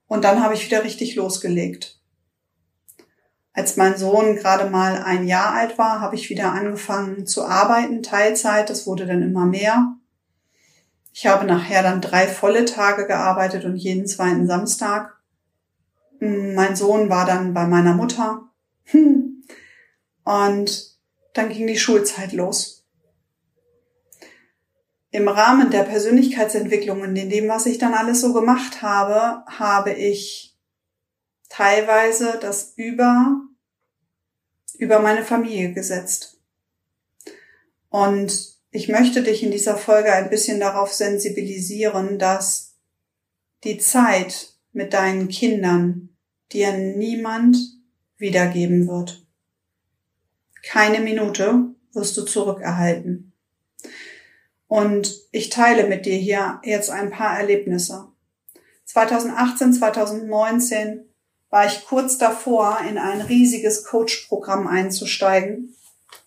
Und 0.07 0.25
dann 0.25 0.43
habe 0.43 0.55
ich 0.55 0.65
wieder 0.65 0.85
richtig 0.85 1.15
losgelegt. 1.15 2.01
Als 3.55 3.77
mein 3.77 3.99
Sohn 3.99 4.37
gerade 4.37 4.71
mal 4.71 5.03
ein 5.03 5.27
Jahr 5.27 5.53
alt 5.53 5.77
war, 5.77 6.01
habe 6.01 6.17
ich 6.17 6.31
wieder 6.31 6.53
angefangen 6.53 7.27
zu 7.27 7.45
arbeiten, 7.45 8.03
Teilzeit. 8.03 8.71
Das 8.71 8.87
wurde 8.87 9.07
dann 9.07 9.23
immer 9.23 9.45
mehr. 9.45 9.95
Ich 11.13 11.27
habe 11.27 11.45
nachher 11.45 11.83
dann 11.83 12.01
drei 12.01 12.27
volle 12.27 12.65
Tage 12.65 13.07
gearbeitet 13.07 13.67
und 13.67 13.77
jeden 13.77 14.07
zweiten 14.07 14.47
Samstag. 14.47 15.19
Mein 16.19 16.77
Sohn 16.77 17.11
war 17.11 17.27
dann 17.27 17.53
bei 17.53 17.67
meiner 17.67 17.95
Mutter. 17.95 18.45
Und 20.25 20.92
dann 21.33 21.49
ging 21.49 21.67
die 21.67 21.79
Schulzeit 21.79 22.33
los. 22.33 22.85
Im 25.11 25.29
Rahmen 25.29 25.71
der 25.71 25.83
Persönlichkeitsentwicklung 25.83 27.03
und 27.03 27.17
in 27.17 27.29
dem, 27.29 27.49
was 27.49 27.67
ich 27.67 27.79
dann 27.79 27.95
alles 27.95 28.23
so 28.23 28.33
gemacht 28.33 28.81
habe, 28.81 29.45
habe 29.47 29.93
ich 29.93 30.57
teilweise 31.51 32.39
das 32.41 32.73
über, 32.77 33.43
über 34.79 35.01
meine 35.01 35.23
Familie 35.23 35.75
gesetzt. 35.75 36.41
Und 37.91 38.57
ich 38.71 38.89
möchte 38.89 39.23
dich 39.23 39.43
in 39.43 39.51
dieser 39.51 39.77
Folge 39.77 40.13
ein 40.15 40.31
bisschen 40.31 40.59
darauf 40.59 40.95
sensibilisieren, 40.95 42.19
dass 42.19 42.79
die 43.65 43.77
Zeit 43.77 44.55
mit 44.73 44.95
deinen 44.95 45.29
Kindern 45.29 46.09
dir 46.53 46.73
niemand 46.73 47.59
wiedergeben 48.17 48.89
wird. 48.89 49.22
Keine 50.63 51.01
Minute 51.01 51.75
wirst 51.93 52.17
du 52.17 52.23
zurückerhalten. 52.23 53.33
Und 54.69 55.21
ich 55.33 55.51
teile 55.51 55.87
mit 55.87 56.07
dir 56.07 56.17
hier 56.17 56.61
jetzt 56.65 56.89
ein 56.91 57.11
paar 57.11 57.39
Erlebnisse. 57.39 58.09
2018, 58.87 59.75
2019 59.75 61.05
war 61.51 61.67
ich 61.67 61.85
kurz 61.85 62.17
davor, 62.17 62.79
in 62.89 62.97
ein 62.97 63.21
riesiges 63.21 63.85
Coach-Programm 63.85 64.67
einzusteigen 64.67 65.77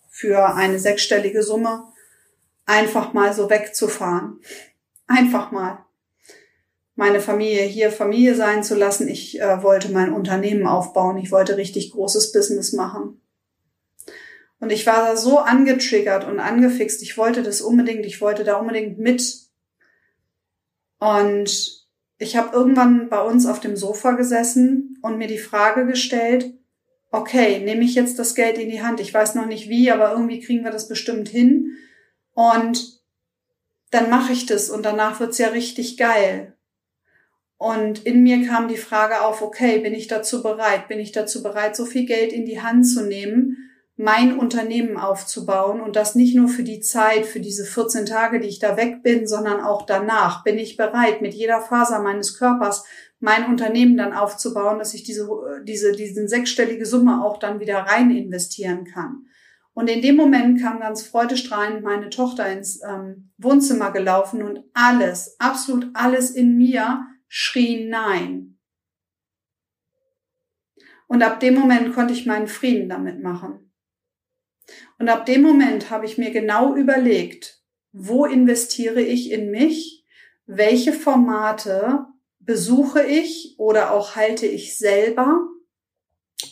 für 0.08 0.54
eine 0.54 0.78
sechsstellige 0.78 1.42
Summe, 1.42 1.84
einfach 2.64 3.12
mal 3.12 3.32
so 3.32 3.50
wegzufahren. 3.50 4.40
Einfach 5.08 5.50
mal. 5.50 5.84
Meine 6.94 7.20
Familie 7.20 7.64
hier 7.64 7.92
Familie 7.92 8.34
sein 8.34 8.64
zu 8.64 8.74
lassen. 8.74 9.08
Ich 9.08 9.40
äh, 9.40 9.62
wollte 9.62 9.90
mein 9.90 10.12
Unternehmen 10.12 10.66
aufbauen. 10.66 11.18
Ich 11.18 11.30
wollte 11.30 11.56
richtig 11.56 11.90
großes 11.92 12.32
Business 12.32 12.72
machen. 12.72 13.20
Und 14.58 14.72
ich 14.72 14.86
war 14.86 15.08
da 15.08 15.16
so 15.16 15.38
angetriggert 15.38 16.26
und 16.26 16.40
angefixt. 16.40 17.02
Ich 17.02 17.18
wollte 17.18 17.42
das 17.42 17.60
unbedingt, 17.60 18.06
ich 18.06 18.20
wollte 18.20 18.44
da 18.44 18.56
unbedingt 18.56 18.98
mit. 18.98 19.36
Und 20.98 21.86
ich 22.18 22.36
habe 22.36 22.56
irgendwann 22.56 23.08
bei 23.08 23.20
uns 23.20 23.46
auf 23.46 23.60
dem 23.60 23.76
Sofa 23.76 24.12
gesessen 24.12 24.98
und 25.02 25.18
mir 25.18 25.28
die 25.28 25.38
Frage 25.38 25.86
gestellt, 25.86 26.54
okay, 27.10 27.60
nehme 27.60 27.84
ich 27.84 27.94
jetzt 27.94 28.18
das 28.18 28.34
Geld 28.34 28.58
in 28.58 28.70
die 28.70 28.82
Hand? 28.82 29.00
Ich 29.00 29.12
weiß 29.12 29.34
noch 29.34 29.46
nicht 29.46 29.68
wie, 29.68 29.90
aber 29.90 30.12
irgendwie 30.12 30.40
kriegen 30.40 30.64
wir 30.64 30.70
das 30.70 30.88
bestimmt 30.88 31.28
hin. 31.28 31.76
Und 32.32 33.00
dann 33.90 34.10
mache 34.10 34.32
ich 34.32 34.46
das 34.46 34.70
und 34.70 34.84
danach 34.84 35.20
wird's 35.20 35.38
ja 35.38 35.48
richtig 35.48 35.96
geil. 35.96 36.54
Und 37.58 38.04
in 38.04 38.22
mir 38.22 38.46
kam 38.46 38.68
die 38.68 38.76
Frage 38.76 39.22
auf, 39.22 39.40
okay, 39.40 39.78
bin 39.78 39.94
ich 39.94 40.08
dazu 40.08 40.42
bereit? 40.42 40.88
Bin 40.88 40.98
ich 40.98 41.12
dazu 41.12 41.42
bereit, 41.42 41.74
so 41.74 41.86
viel 41.86 42.04
Geld 42.04 42.32
in 42.32 42.44
die 42.44 42.60
Hand 42.60 42.86
zu 42.86 43.02
nehmen, 43.06 43.56
mein 43.96 44.38
Unternehmen 44.38 44.98
aufzubauen 44.98 45.80
und 45.80 45.96
das 45.96 46.14
nicht 46.14 46.36
nur 46.36 46.48
für 46.48 46.62
die 46.62 46.80
Zeit, 46.80 47.24
für 47.24 47.40
diese 47.40 47.64
14 47.64 48.04
Tage, 48.04 48.40
die 48.40 48.48
ich 48.48 48.58
da 48.58 48.76
weg 48.76 49.02
bin, 49.02 49.26
sondern 49.26 49.60
auch 49.60 49.86
danach. 49.86 50.44
Bin 50.44 50.58
ich 50.58 50.76
bereit, 50.76 51.22
mit 51.22 51.32
jeder 51.32 51.62
Faser 51.62 52.00
meines 52.00 52.38
Körpers 52.38 52.84
mein 53.20 53.46
Unternehmen 53.46 53.96
dann 53.96 54.12
aufzubauen, 54.12 54.78
dass 54.78 54.92
ich 54.92 55.02
diese, 55.02 55.26
diese, 55.64 55.92
diesen 55.92 56.28
sechsstellige 56.28 56.84
Summe 56.84 57.24
auch 57.24 57.38
dann 57.38 57.60
wieder 57.60 57.78
rein 57.78 58.10
investieren 58.10 58.84
kann. 58.84 59.24
Und 59.72 59.88
in 59.88 60.02
dem 60.02 60.16
Moment 60.16 60.60
kam 60.60 60.80
ganz 60.80 61.02
freudestrahlend 61.02 61.82
meine 61.82 62.10
Tochter 62.10 62.50
ins 62.50 62.82
ähm, 62.82 63.32
Wohnzimmer 63.38 63.92
gelaufen 63.92 64.42
und 64.42 64.62
alles, 64.74 65.36
absolut 65.38 65.88
alles 65.94 66.30
in 66.30 66.56
mir 66.56 67.06
schrie 67.28 67.86
Nein. 67.88 68.58
Und 71.06 71.22
ab 71.22 71.40
dem 71.40 71.54
Moment 71.54 71.94
konnte 71.94 72.12
ich 72.12 72.26
meinen 72.26 72.48
Frieden 72.48 72.88
damit 72.88 73.22
machen. 73.22 73.65
Und 74.98 75.08
ab 75.08 75.26
dem 75.26 75.42
Moment 75.42 75.90
habe 75.90 76.06
ich 76.06 76.18
mir 76.18 76.30
genau 76.30 76.74
überlegt, 76.74 77.62
wo 77.92 78.24
investiere 78.24 79.00
ich 79.00 79.30
in 79.30 79.50
mich, 79.50 80.04
welche 80.46 80.92
Formate 80.92 82.06
besuche 82.38 83.02
ich 83.04 83.54
oder 83.58 83.92
auch 83.92 84.16
halte 84.16 84.46
ich 84.46 84.78
selber 84.78 85.40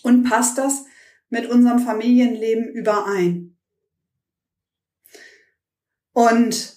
und 0.03 0.25
passt 0.25 0.59
das 0.59 0.85
mit 1.29 1.47
unserem 1.47 1.79
Familienleben 1.79 2.69
überein. 2.69 3.57
Und 6.13 6.75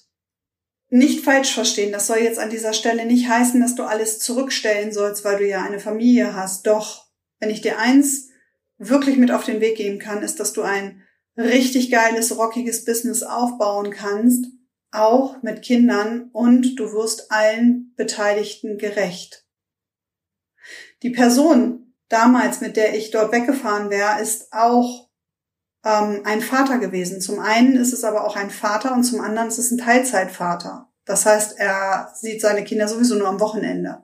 nicht 0.90 1.24
falsch 1.24 1.54
verstehen, 1.54 1.92
das 1.92 2.08
soll 2.08 2.20
jetzt 2.20 2.40
an 2.40 2.50
dieser 2.50 2.74
Stelle 2.74 3.06
nicht 3.06 3.28
heißen, 3.28 3.60
dass 3.60 3.76
du 3.76 3.84
alles 3.84 4.20
zurückstellen 4.20 4.92
sollst, 4.92 5.26
weil 5.26 5.38
du 5.38 5.48
ja 5.48 5.64
eine 5.64 5.80
Familie 5.80 6.34
hast. 6.34 6.66
Doch, 6.66 7.08
wenn 7.40 7.50
ich 7.50 7.62
dir 7.62 7.78
eins 7.78 8.30
wirklich 8.78 9.18
mit 9.18 9.32
auf 9.32 9.44
den 9.44 9.60
Weg 9.60 9.78
geben 9.78 10.00
kann, 10.00 10.24
ist, 10.24 10.40
dass 10.40 10.54
du 10.54 10.62
ein 10.62 11.04
richtig 11.38 11.92
geiles, 11.92 12.38
rockiges 12.38 12.84
Business 12.84 13.24
aufbauen 13.24 13.92
kannst, 13.92 14.46
auch 14.92 15.42
mit 15.44 15.62
Kindern 15.62 16.30
und 16.34 16.76
du 16.78 16.92
wirst 16.94 17.32
allen 17.32 17.94
Beteiligten 17.96 18.78
gerecht. 18.78 19.46
Die 21.04 21.12
Person, 21.12 21.94
damals, 22.10 22.62
mit 22.62 22.76
der 22.76 22.96
ich 22.96 23.12
dort 23.12 23.32
weggefahren 23.32 23.90
wäre, 23.90 24.22
ist 24.22 24.52
auch 24.52 25.10
ähm, 25.86 26.22
ein 26.24 26.42
Vater 26.42 26.80
gewesen. 26.80 27.22
Zum 27.22 27.40
einen 27.40 27.76
ist 27.76 27.94
es 27.94 28.04
aber 28.04 28.26
auch 28.26 28.36
ein 28.36 28.50
Vater 28.50 28.94
und 28.94 29.04
zum 29.04 29.22
anderen 29.22 29.50
ist 29.50 29.60
es 29.60 29.72
ein 29.72 29.78
Teilzeitvater. 29.78 30.92
Das 31.06 31.26
heißt, 31.26 31.58
er 31.60 32.12
sieht 32.16 32.42
seine 32.42 32.64
Kinder 32.64 32.88
sowieso 32.88 33.16
nur 33.16 33.28
am 33.28 33.40
Wochenende. 33.40 34.04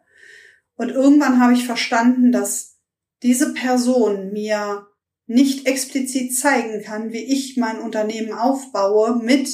Und 0.76 0.90
irgendwann 0.90 1.42
habe 1.42 1.54
ich 1.54 1.66
verstanden, 1.66 2.32
dass 2.32 2.78
diese 3.24 3.54
Person 3.54 4.32
mir 4.32 4.88
nicht 5.26 5.66
explizit 5.68 6.36
zeigen 6.36 6.84
kann, 6.84 7.12
wie 7.12 7.24
ich 7.24 7.58
mein 7.58 7.80
Unternehmen 7.80 8.34
aufbaue 8.34 9.16
mit 9.24 9.50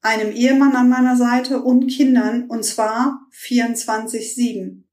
einem 0.00 0.32
Ehemann 0.32 0.76
an 0.76 0.88
meiner 0.88 1.16
Seite 1.16 1.62
und 1.62 1.88
Kindern 1.88 2.48
und 2.48 2.64
zwar 2.64 3.26
24-7. 3.34 4.84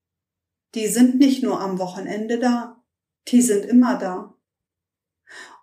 Die 0.74 0.88
sind 0.88 1.20
nicht 1.20 1.44
nur 1.44 1.62
am 1.62 1.80
Wochenende 1.80 2.40
da 2.40 2.76
die 3.28 3.42
sind 3.42 3.66
immer 3.66 3.98
da. 3.98 4.34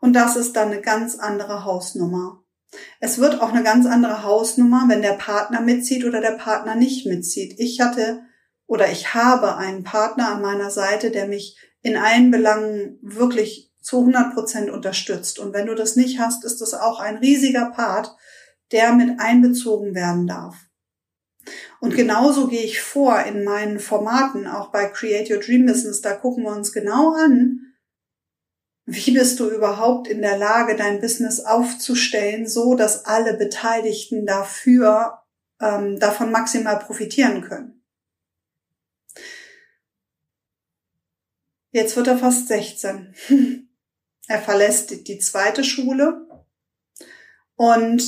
Und 0.01 0.15
das 0.15 0.37
ist 0.37 0.57
dann 0.57 0.73
eine 0.73 0.81
ganz 0.81 1.17
andere 1.17 1.65
Hausnummer. 1.65 2.45
Es 3.01 3.19
wird 3.19 3.41
auch 3.41 3.53
eine 3.53 3.63
ganz 3.63 3.87
andere 3.87 4.23
Hausnummer, 4.23 4.85
wenn 4.89 5.03
der 5.03 5.13
Partner 5.13 5.61
mitzieht 5.61 6.05
oder 6.05 6.21
der 6.21 6.33
Partner 6.33 6.75
nicht 6.75 7.07
mitzieht. 7.07 7.59
Ich 7.59 7.81
hatte 7.81 8.23
oder 8.67 8.91
ich 8.91 9.15
habe 9.15 9.57
einen 9.57 9.85
Partner 9.85 10.31
an 10.35 10.43
meiner 10.43 10.71
Seite, 10.71 11.11
der 11.11 11.29
mich 11.29 11.59
in 11.83 11.97
allen 11.97 12.31
Belangen 12.31 12.99
wirklich 13.03 13.72
zu 13.83 13.99
100 13.99 14.33
Prozent 14.33 14.71
unterstützt. 14.71 15.39
Und 15.39 15.53
wenn 15.53 15.67
du 15.67 15.75
das 15.75 15.97
nicht 15.97 16.19
hast, 16.19 16.45
ist 16.45 16.61
das 16.61 16.73
auch 16.73 17.01
ein 17.01 17.19
riesiger 17.19 17.71
Part, 17.71 18.17
der 18.71 18.93
mit 18.95 19.21
einbezogen 19.21 19.95
werden 19.95 20.27
darf. 20.27 20.57
Und 21.81 21.97
genauso 21.97 22.47
gehe 22.47 22.63
ich 22.63 22.81
vor 22.81 23.21
in 23.21 23.45
meinen 23.45 23.81
Formaten, 23.81 24.47
auch 24.47 24.71
bei 24.71 24.87
Create 24.87 25.31
Your 25.31 25.39
Dream 25.39 25.67
Business. 25.67 26.01
Da 26.01 26.15
gucken 26.15 26.45
wir 26.45 26.53
uns 26.53 26.73
genau 26.73 27.13
an, 27.13 27.75
wie 28.85 29.11
bist 29.13 29.41
du 29.41 29.51
überhaupt 29.51 30.07
in 30.09 30.23
der 30.23 30.39
Lage, 30.39 30.77
dein 30.77 31.01
Business 31.01 31.41
aufzustellen, 31.41 32.47
so 32.47 32.75
dass 32.77 33.05
alle 33.05 33.37
Beteiligten 33.37 34.27
dafür 34.27 35.23
ähm, 35.61 35.99
davon 35.99 36.31
maximal 36.31 36.79
profitieren 36.79 37.43
können. 37.43 37.83
Jetzt 41.73 41.97
wird 41.97 42.07
er 42.07 42.19
fast 42.19 42.49
16. 42.49 43.15
er 44.29 44.41
verlässt 44.41 45.09
die 45.09 45.19
zweite 45.19 45.65
Schule 45.65 46.27
und 47.57 48.03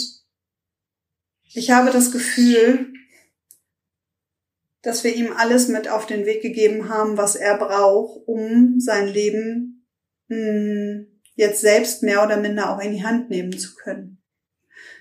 ich 1.53 1.71
habe 1.71 1.91
das 1.91 2.11
Gefühl, 2.11 2.93
dass 4.83 5.05
wir 5.05 5.15
ihm 5.15 5.33
alles 5.33 5.69
mit 5.69 5.89
auf 5.89 6.07
den 6.07 6.27
Weg 6.27 6.43
gegeben 6.43 6.89
haben, 6.89 7.17
was 7.17 7.37
er 7.37 7.57
braucht, 7.57 8.27
um 8.27 8.81
sein 8.81 9.07
Leben 9.09 9.87
mh, 10.29 10.37
hm, 10.37 11.07
jetzt 11.37 11.61
selbst 11.61 12.03
mehr 12.03 12.23
oder 12.25 12.37
minder 12.37 12.71
auch 12.71 12.81
in 12.81 12.93
die 12.93 13.05
Hand 13.05 13.31
nehmen 13.31 13.57
zu 13.57 13.75
können. 13.75 14.23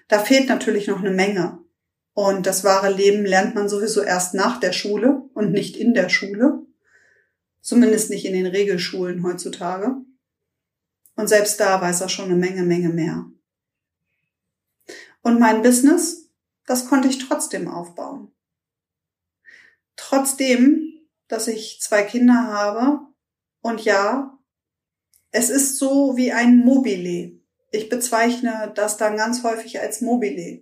Da 0.08 0.20
fehlt 0.20 0.48
natürlich 0.48 0.88
noch 0.88 1.00
eine 1.00 1.12
Menge. 1.12 1.60
Und 2.14 2.46
das 2.46 2.64
wahre 2.64 2.92
Leben 2.92 3.26
lernt 3.26 3.56
man 3.56 3.68
sowieso 3.68 4.02
erst 4.04 4.36
nach 4.36 4.60
der 4.60 4.72
Schule 4.72 5.24
und 5.34 5.52
nicht 5.52 5.76
in 5.76 5.94
der 5.94 6.10
Schule. 6.10 6.62
Zumindest 7.62 8.10
nicht 8.10 8.26
in 8.26 8.34
den 8.34 8.46
Regelschulen 8.46 9.24
heutzutage. 9.24 9.96
Und 11.16 11.28
selbst 11.28 11.60
da 11.60 11.80
weiß 11.80 12.02
er 12.02 12.10
schon 12.10 12.26
eine 12.26 12.36
Menge, 12.36 12.64
Menge 12.64 12.90
mehr. 12.90 13.26
Und 15.22 15.40
mein 15.40 15.62
Business, 15.62 16.30
das 16.66 16.88
konnte 16.88 17.08
ich 17.08 17.20
trotzdem 17.20 17.68
aufbauen. 17.68 18.32
Trotzdem, 19.96 21.02
dass 21.28 21.48
ich 21.48 21.80
zwei 21.82 22.04
Kinder 22.04 22.48
habe 22.48 23.00
und 23.62 23.86
ja, 23.86 24.38
es 25.32 25.50
ist 25.50 25.78
so 25.78 26.18
wie 26.18 26.32
ein 26.32 26.60
Mobile. 26.60 27.40
Ich 27.72 27.90
bezeichne 27.90 28.72
das 28.76 28.98
dann 28.98 29.18
ganz 29.18 29.44
häufig 29.44 29.80
als 29.80 30.02
Mobile. 30.02 30.62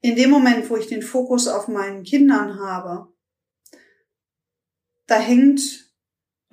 In 0.00 0.16
dem 0.16 0.28
Moment, 0.28 0.68
wo 0.68 0.76
ich 0.76 0.88
den 0.88 1.02
Fokus 1.02 1.48
auf 1.48 1.68
meinen 1.68 2.02
Kindern 2.02 2.60
habe, 2.60 3.12
da 5.06 5.18
hängt 5.18 5.83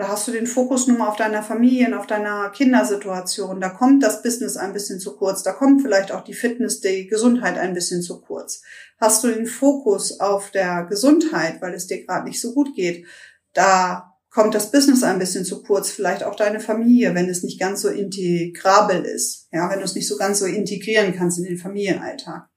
da 0.02 0.08
hast 0.08 0.28
du 0.28 0.32
den 0.32 0.48
Fokus 0.48 0.88
nur 0.88 0.98
mal 0.98 1.10
auf 1.10 1.16
deiner 1.16 1.44
Familie 1.44 1.98
auf 2.00 2.08
deiner 2.08 2.50
Kindersituation. 2.50 3.62
Da 3.62 3.70
kommt 3.70 4.02
das 4.02 4.24
Business 4.24 4.58
ein 4.58 4.74
bisschen 4.74 5.00
zu 5.00 5.16
kurz. 5.16 5.44
Da 5.44 5.52
kommt 5.52 5.84
vielleicht 5.84 6.12
auch 6.12 6.24
die 6.24 6.34
Fitness, 6.34 6.82
die 6.82 7.06
Gesundheit 7.06 7.56
ein 7.60 7.76
bisschen 7.76 8.02
zu 8.02 8.20
kurz. 8.20 8.64
Hast 9.00 9.24
du 9.24 9.28
den 9.28 9.46
Fokus 9.46 10.20
auf 10.20 10.50
der 10.50 10.88
Gesundheit, 10.90 11.62
weil 11.62 11.76
es 11.76 11.86
dir 11.86 12.04
gerade 12.04 12.28
nicht 12.28 12.42
so 12.42 12.56
gut 12.56 12.76
geht, 12.76 13.06
da 13.54 14.16
kommt 14.32 14.56
das 14.56 14.72
Business 14.72 15.04
ein 15.04 15.20
bisschen 15.20 15.46
zu 15.46 15.62
kurz. 15.62 15.92
Vielleicht 15.92 16.24
auch 16.24 16.36
deine 16.36 16.60
Familie, 16.60 17.14
wenn 17.14 17.30
es 17.30 17.44
nicht 17.44 17.60
ganz 17.60 17.84
so 17.84 17.90
integrabel 17.90 19.06
ist. 19.06 19.50
Ja, 19.52 19.70
wenn 19.70 19.78
du 19.78 19.86
es 19.86 19.94
nicht 19.94 20.08
so 20.08 20.18
ganz 20.18 20.40
so 20.40 20.48
integrieren 20.48 21.14
kannst 21.16 21.38
in 21.38 21.46
den 21.46 21.60
Familienalltag. 21.60 22.50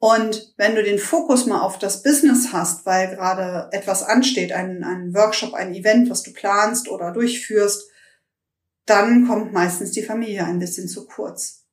Und 0.00 0.54
wenn 0.56 0.76
du 0.76 0.82
den 0.82 0.98
Fokus 0.98 1.46
mal 1.46 1.60
auf 1.60 1.78
das 1.78 2.02
Business 2.02 2.52
hast, 2.52 2.86
weil 2.86 3.08
gerade 3.08 3.68
etwas 3.72 4.04
ansteht, 4.04 4.52
ein, 4.52 4.84
ein 4.84 5.12
Workshop, 5.12 5.54
ein 5.54 5.74
Event, 5.74 6.08
was 6.08 6.22
du 6.22 6.32
planst 6.32 6.88
oder 6.88 7.10
durchführst, 7.12 7.88
dann 8.86 9.26
kommt 9.26 9.52
meistens 9.52 9.90
die 9.90 10.04
Familie 10.04 10.44
ein 10.44 10.60
bisschen 10.60 10.88
zu 10.88 11.06
kurz. 11.06 11.64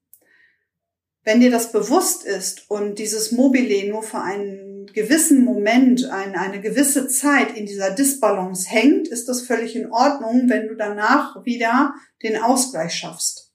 Wenn 1.24 1.40
dir 1.40 1.52
das 1.52 1.72
bewusst 1.72 2.24
ist 2.24 2.70
und 2.70 3.00
dieses 3.00 3.32
Mobile 3.32 3.90
nur 3.90 4.04
für 4.04 4.20
einen 4.20 4.88
gewissen 4.94 5.44
Moment, 5.44 6.06
eine, 6.10 6.40
eine 6.40 6.62
gewisse 6.62 7.08
Zeit 7.08 7.56
in 7.56 7.66
dieser 7.66 7.92
Disbalance 7.92 8.70
hängt, 8.70 9.08
ist 9.08 9.28
das 9.28 9.42
völlig 9.42 9.76
in 9.76 9.92
Ordnung, 9.92 10.50
wenn 10.50 10.68
du 10.68 10.76
danach 10.76 11.44
wieder 11.46 11.94
den 12.22 12.38
Ausgleich 12.38 12.94
schaffst. 12.94 13.54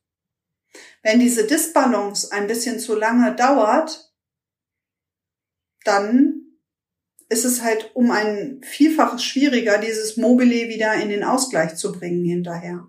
Wenn 1.03 1.21
diese 1.21 1.47
Disbalance 1.47 2.31
ein 2.33 2.47
bisschen 2.47 2.79
zu 2.79 2.95
lange 2.95 3.35
dauert, 3.35 4.10
dann 5.85 6.41
ist 7.29 7.45
es 7.45 7.63
halt 7.63 7.91
um 7.95 8.11
ein 8.11 8.61
Vielfaches 8.65 9.25
schwieriger, 9.25 9.79
dieses 9.79 10.17
Mobile 10.17 10.69
wieder 10.69 10.95
in 10.95 11.09
den 11.09 11.23
Ausgleich 11.23 11.77
zu 11.77 11.93
bringen 11.93 12.25
hinterher. 12.25 12.87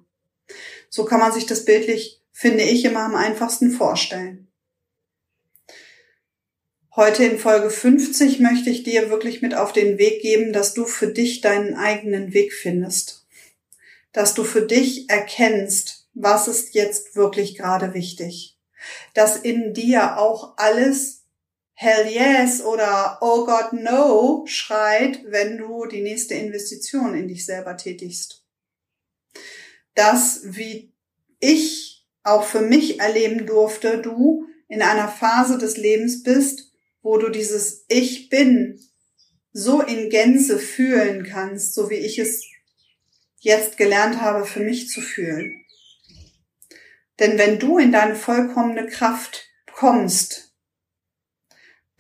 So 0.90 1.06
kann 1.06 1.20
man 1.20 1.32
sich 1.32 1.46
das 1.46 1.64
bildlich, 1.64 2.22
finde 2.32 2.64
ich, 2.64 2.84
immer 2.84 3.02
am 3.02 3.16
einfachsten 3.16 3.72
vorstellen. 3.72 4.52
Heute 6.94 7.24
in 7.24 7.40
Folge 7.40 7.70
50 7.70 8.40
möchte 8.40 8.70
ich 8.70 8.84
dir 8.84 9.10
wirklich 9.10 9.42
mit 9.42 9.56
auf 9.56 9.72
den 9.72 9.98
Weg 9.98 10.22
geben, 10.22 10.52
dass 10.52 10.74
du 10.74 10.86
für 10.86 11.08
dich 11.08 11.40
deinen 11.40 11.76
eigenen 11.76 12.34
Weg 12.34 12.52
findest. 12.52 13.26
Dass 14.12 14.34
du 14.34 14.44
für 14.44 14.64
dich 14.64 15.10
erkennst, 15.10 16.10
was 16.14 16.50
ist 16.50 16.74
jetzt 16.74 17.16
wirklich 17.16 17.56
gerade 17.56 17.94
wichtig. 17.94 18.60
Dass 19.14 19.38
in 19.38 19.74
dir 19.74 20.18
auch 20.18 20.58
alles 20.58 21.21
Hell 21.74 22.08
yes 22.08 22.62
oder 22.62 23.18
Oh 23.22 23.46
God 23.46 23.74
no 23.74 24.46
schreit, 24.46 25.22
wenn 25.26 25.58
du 25.58 25.86
die 25.86 26.02
nächste 26.02 26.36
Investition 26.36 27.16
in 27.16 27.28
dich 27.28 27.46
selber 27.46 27.76
tätigst. 27.78 28.46
Das, 29.96 30.42
wie 30.44 30.94
ich 31.40 32.06
auch 32.24 32.44
für 32.44 32.62
mich 32.62 33.00
erleben 33.00 33.46
durfte, 33.46 33.98
du 33.98 34.48
in 34.68 34.82
einer 34.82 35.08
Phase 35.08 35.58
des 35.58 35.78
Lebens 35.78 36.24
bist, 36.24 36.72
wo 37.02 37.18
du 37.18 37.30
dieses 37.30 37.86
Ich 37.88 38.30
bin 38.30 38.80
so 39.54 39.82
in 39.82 40.10
Gänze 40.10 40.60
fühlen 40.60 41.24
kannst, 41.24 41.74
so 41.74 41.90
wie 41.90 41.96
ich 41.96 42.20
es 42.20 42.46
jetzt 43.40 43.78
gelernt 43.78 44.22
habe, 44.22 44.46
für 44.46 44.62
mich 44.62 44.88
zu 44.88 45.02
fühlen. 45.02 45.66
Denn 47.20 47.38
wenn 47.38 47.60
du 47.60 47.78
in 47.78 47.92
deine 47.92 48.16
vollkommene 48.16 48.88
Kraft 48.88 49.50
kommst, 49.74 50.51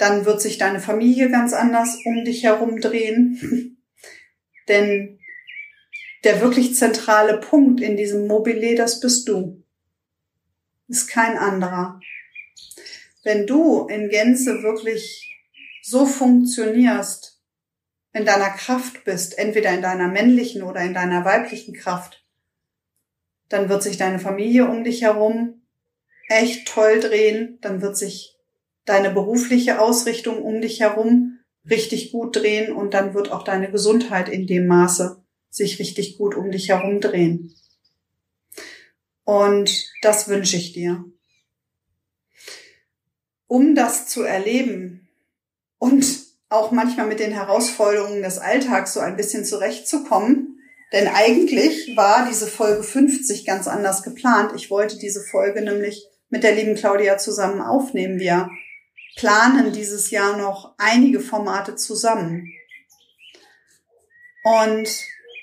dann 0.01 0.25
wird 0.25 0.41
sich 0.41 0.57
deine 0.57 0.79
Familie 0.79 1.29
ganz 1.29 1.53
anders 1.53 1.99
um 2.05 2.25
dich 2.25 2.43
herum 2.43 2.81
drehen. 2.81 3.77
Denn 4.67 5.19
der 6.23 6.41
wirklich 6.41 6.75
zentrale 6.75 7.39
Punkt 7.39 7.81
in 7.81 7.97
diesem 7.97 8.25
Mobile, 8.25 8.73
das 8.75 8.99
bist 8.99 9.27
du. 9.27 9.63
Ist 10.87 11.07
kein 11.07 11.37
anderer. 11.37 11.99
Wenn 13.23 13.45
du 13.45 13.85
in 13.87 14.09
Gänze 14.09 14.63
wirklich 14.63 15.39
so 15.83 16.07
funktionierst, 16.07 17.39
in 18.13 18.25
deiner 18.25 18.49
Kraft 18.49 19.03
bist, 19.03 19.37
entweder 19.37 19.71
in 19.71 19.83
deiner 19.83 20.07
männlichen 20.07 20.63
oder 20.63 20.81
in 20.81 20.95
deiner 20.95 21.23
weiblichen 21.25 21.75
Kraft, 21.75 22.25
dann 23.49 23.69
wird 23.69 23.83
sich 23.83 23.97
deine 23.97 24.17
Familie 24.17 24.65
um 24.65 24.83
dich 24.83 25.03
herum 25.03 25.61
echt 26.27 26.67
toll 26.67 26.99
drehen, 26.99 27.59
dann 27.61 27.81
wird 27.83 27.97
sich 27.97 28.30
deine 28.91 29.09
berufliche 29.09 29.79
Ausrichtung 29.79 30.43
um 30.43 30.59
dich 30.59 30.81
herum 30.81 31.39
richtig 31.69 32.11
gut 32.11 32.35
drehen 32.35 32.73
und 32.73 32.93
dann 32.93 33.13
wird 33.13 33.31
auch 33.31 33.43
deine 33.43 33.71
Gesundheit 33.71 34.27
in 34.27 34.47
dem 34.47 34.67
Maße 34.67 35.23
sich 35.49 35.79
richtig 35.79 36.17
gut 36.17 36.35
um 36.35 36.51
dich 36.51 36.69
herum 36.69 36.99
drehen. 36.99 37.55
Und 39.23 39.89
das 40.01 40.27
wünsche 40.27 40.57
ich 40.57 40.73
dir. 40.73 41.05
Um 43.47 43.75
das 43.75 44.07
zu 44.07 44.23
erleben 44.23 45.07
und 45.77 46.05
auch 46.49 46.71
manchmal 46.71 47.07
mit 47.07 47.19
den 47.19 47.31
Herausforderungen 47.31 48.23
des 48.23 48.39
Alltags 48.39 48.93
so 48.93 48.99
ein 48.99 49.15
bisschen 49.15 49.45
zurechtzukommen, 49.45 50.59
denn 50.91 51.07
eigentlich 51.07 51.95
war 51.95 52.27
diese 52.27 52.47
Folge 52.47 52.83
50 52.83 53.45
ganz 53.45 53.67
anders 53.67 54.03
geplant. 54.03 54.51
Ich 54.57 54.69
wollte 54.69 54.97
diese 54.97 55.21
Folge 55.21 55.61
nämlich 55.61 56.05
mit 56.29 56.43
der 56.43 56.55
lieben 56.55 56.75
Claudia 56.75 57.17
zusammen 57.17 57.61
aufnehmen. 57.61 58.19
Wir 58.19 58.49
planen 59.15 59.71
dieses 59.71 60.11
Jahr 60.11 60.37
noch 60.37 60.73
einige 60.77 61.19
Formate 61.19 61.75
zusammen. 61.75 62.51
Und 64.43 64.89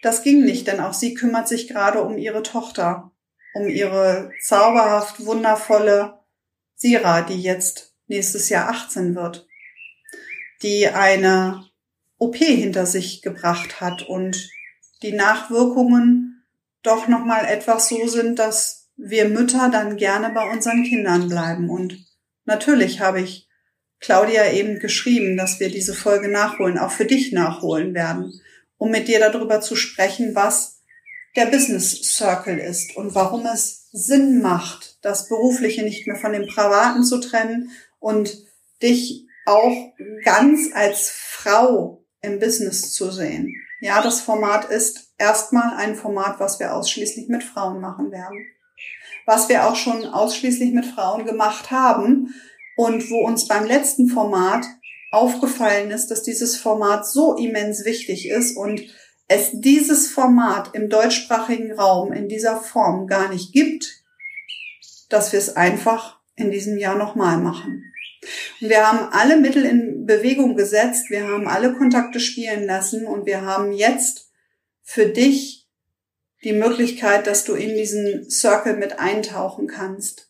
das 0.03 0.23
ging 0.23 0.45
nicht, 0.45 0.67
denn 0.67 0.81
auch 0.81 0.95
sie 0.95 1.15
kümmert 1.15 1.49
sich 1.49 1.69
gerade 1.69 2.03
um 2.03 2.19
ihre 2.19 2.43
Tochter, 2.43 3.11
um 3.55 3.69
ihre 3.69 4.31
zauberhaft 4.43 5.25
wundervolle 5.25 6.19
Sira, 6.75 7.23
die 7.23 7.41
jetzt 7.41 7.95
nächstes 8.07 8.49
Jahr 8.49 8.69
18 8.69 9.15
wird, 9.15 9.47
die 10.63 10.89
eine 10.89 11.65
OP 12.19 12.37
hinter 12.37 12.87
sich 12.87 13.23
gebracht 13.23 13.81
hat 13.81 14.03
und 14.03 14.51
die 15.03 15.13
Nachwirkungen 15.13 16.45
doch 16.83 17.09
noch 17.09 17.25
mal 17.25 17.45
etwas 17.45 17.89
so 17.89 18.07
sind, 18.07 18.39
dass 18.39 18.89
wir 18.97 19.29
Mütter 19.29 19.69
dann 19.71 19.97
gerne 19.97 20.31
bei 20.31 20.51
unseren 20.51 20.83
Kindern 20.83 21.29
bleiben 21.29 21.71
und 21.71 22.05
natürlich 22.45 23.01
habe 23.01 23.21
ich 23.21 23.48
Claudia 24.01 24.53
eben 24.53 24.79
geschrieben, 24.79 25.37
dass 25.37 25.61
wir 25.61 25.71
diese 25.71 25.95
Folge 25.95 26.29
nachholen, 26.29 26.79
auch 26.79 26.91
für 26.91 27.05
dich 27.05 27.33
nachholen 27.33 27.95
werden, 27.95 28.41
um 28.77 28.91
mit 28.91 29.09
dir 29.09 29.19
darüber 29.19 29.61
zu 29.61 29.77
sprechen, 29.77 30.35
was 30.35 30.83
der 31.37 31.47
Business 31.47 32.03
Circle 32.17 32.59
ist 32.59 32.97
und 32.97 33.15
warum 33.15 33.47
es 33.47 33.89
Sinn 33.93 34.41
macht, 34.41 34.99
das 35.03 35.29
Berufliche 35.29 35.83
nicht 35.83 36.07
mehr 36.07 36.17
von 36.17 36.33
dem 36.33 36.47
Privaten 36.47 37.05
zu 37.05 37.19
trennen 37.21 37.71
und 37.99 38.37
dich 38.83 39.27
auch 39.47 39.93
ganz 40.25 40.71
als 40.75 41.11
Frau 41.11 42.05
im 42.21 42.39
Business 42.39 42.93
zu 42.93 43.11
sehen. 43.11 43.55
Ja, 43.81 44.03
das 44.03 44.21
Format 44.21 44.67
ist 44.67 45.13
erstmal 45.19 45.77
ein 45.77 45.95
Format, 45.95 46.41
was 46.41 46.59
wir 46.59 46.75
ausschließlich 46.75 47.29
mit 47.29 47.45
Frauen 47.45 47.81
machen 47.81 48.11
werden. 48.11 48.47
Was 49.25 49.49
wir 49.49 49.67
auch 49.67 49.77
schon 49.77 50.05
ausschließlich 50.05 50.73
mit 50.73 50.87
Frauen 50.87 51.25
gemacht 51.25 51.71
haben, 51.71 52.35
und 52.79 53.11
wo 53.11 53.27
uns 53.27 53.49
beim 53.49 53.67
letzten 53.67 54.07
Format 54.07 54.65
aufgefallen 55.11 55.91
ist, 55.91 56.13
dass 56.13 56.23
dieses 56.23 56.57
Format 56.57 57.09
so 57.09 57.35
immens 57.35 57.85
wichtig 57.85 58.29
ist 58.29 58.57
und 58.57 58.81
es 59.27 59.51
dieses 59.53 60.09
Format 60.09 60.77
im 60.77 60.89
deutschsprachigen 60.89 61.73
Raum 61.73 62.13
in 62.13 62.29
dieser 62.29 62.57
Form 62.57 63.09
gar 63.09 63.31
nicht 63.33 63.53
gibt, 63.53 64.05
dass 65.09 65.33
wir 65.33 65.41
es 65.41 65.57
einfach 65.57 66.21
in 66.37 66.53
diesem 66.53 66.79
Jahr 66.79 66.97
nochmal 66.97 67.39
machen. 67.39 67.83
Wir 68.61 68.87
haben 68.87 69.09
alle 69.11 69.39
Mittel 69.39 69.65
in 69.65 70.07
Bewegung 70.07 70.55
gesetzt, 70.55 71.11
wir 71.11 71.27
haben 71.27 71.49
alle 71.49 71.75
Kontakte 71.75 72.21
spielen 72.21 72.65
lassen 72.65 73.07
und 73.07 73.27
wir 73.27 73.43
haben 73.43 73.73
jetzt 73.73 74.31
für 74.85 75.07
dich 75.07 75.69
die 76.45 76.53
Möglichkeit, 76.53 77.27
dass 77.27 77.43
du 77.43 77.55
in 77.55 77.75
diesen 77.75 78.31
Circle 78.31 78.77
mit 78.77 79.01
eintauchen 79.01 79.67
kannst 79.67 80.28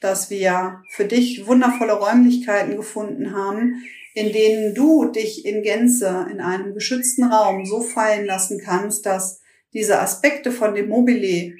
dass 0.00 0.30
wir 0.30 0.82
für 0.90 1.04
dich 1.04 1.46
wundervolle 1.46 1.92
Räumlichkeiten 1.92 2.76
gefunden 2.76 3.34
haben, 3.34 3.82
in 4.14 4.32
denen 4.32 4.74
du 4.74 5.06
dich 5.06 5.44
in 5.44 5.62
Gänze 5.62 6.26
in 6.30 6.40
einem 6.40 6.74
geschützten 6.74 7.24
Raum 7.24 7.64
so 7.64 7.80
fallen 7.80 8.26
lassen 8.26 8.60
kannst, 8.62 9.06
dass 9.06 9.40
diese 9.72 10.00
Aspekte 10.00 10.50
von 10.50 10.74
dem 10.74 10.88
Mobile 10.88 11.54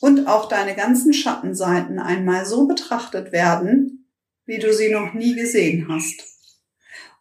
und 0.00 0.26
auch 0.26 0.48
deine 0.48 0.74
ganzen 0.74 1.14
Schattenseiten 1.14 1.98
einmal 1.98 2.44
so 2.44 2.66
betrachtet 2.66 3.32
werden, 3.32 4.06
wie 4.44 4.58
du 4.58 4.72
sie 4.72 4.90
noch 4.90 5.14
nie 5.14 5.34
gesehen 5.34 5.86
hast. 5.88 6.24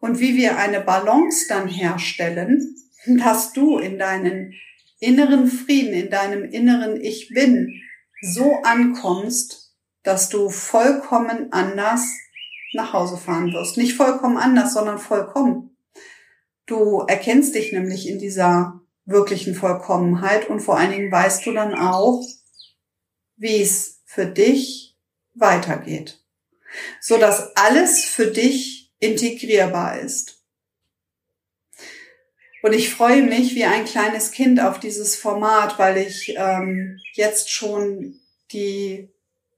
Und 0.01 0.19
wie 0.19 0.35
wir 0.35 0.57
eine 0.57 0.81
Balance 0.81 1.45
dann 1.47 1.69
herstellen, 1.69 2.75
dass 3.05 3.53
du 3.53 3.77
in 3.77 3.97
deinen 3.97 4.53
inneren 4.99 5.47
Frieden, 5.47 5.93
in 5.93 6.09
deinem 6.09 6.43
inneren 6.43 6.99
Ich 6.99 7.29
bin 7.29 7.81
so 8.21 8.61
ankommst, 8.63 9.62
dass 10.03 10.29
du 10.29 10.49
vollkommen 10.49 11.51
anders 11.51 12.05
nach 12.73 12.93
Hause 12.93 13.17
fahren 13.17 13.53
wirst. 13.53 13.77
Nicht 13.77 13.95
vollkommen 13.95 14.37
anders, 14.37 14.73
sondern 14.73 14.99
vollkommen. 14.99 15.77
Du 16.65 16.99
erkennst 17.07 17.55
dich 17.55 17.71
nämlich 17.71 18.07
in 18.07 18.19
dieser 18.19 18.81
wirklichen 19.05 19.55
Vollkommenheit 19.55 20.49
und 20.49 20.61
vor 20.61 20.77
allen 20.77 20.91
Dingen 20.91 21.11
weißt 21.11 21.45
du 21.45 21.53
dann 21.53 21.75
auch, 21.75 22.23
wie 23.35 23.61
es 23.61 24.01
für 24.05 24.25
dich 24.25 24.97
weitergeht, 25.33 26.23
so 27.01 27.17
dass 27.17 27.55
alles 27.55 28.05
für 28.05 28.27
dich 28.27 28.93
integrierbar 28.99 29.99
ist. 29.99 30.39
Und 32.61 32.71
ich 32.73 32.93
freue 32.93 33.23
mich 33.23 33.55
wie 33.55 33.65
ein 33.65 33.83
kleines 33.83 34.31
Kind 34.31 34.61
auf 34.61 34.79
dieses 34.79 35.17
Format, 35.17 35.77
weil 35.79 35.97
ich 35.97 36.33
ähm, 36.37 36.97
jetzt 37.13 37.51
schon 37.51 38.21
die 38.53 39.13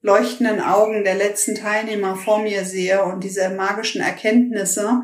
leuchtenden 0.06 0.62
Augen 0.62 1.04
der 1.04 1.15
letzten 1.15 1.56
Teilnehmer 1.56 2.15
vor 2.15 2.44
mir 2.44 2.63
sehe 2.63 3.04
und 3.04 3.24
diese 3.24 3.50
magischen 3.50 4.02
Erkenntnisse, 4.02 5.02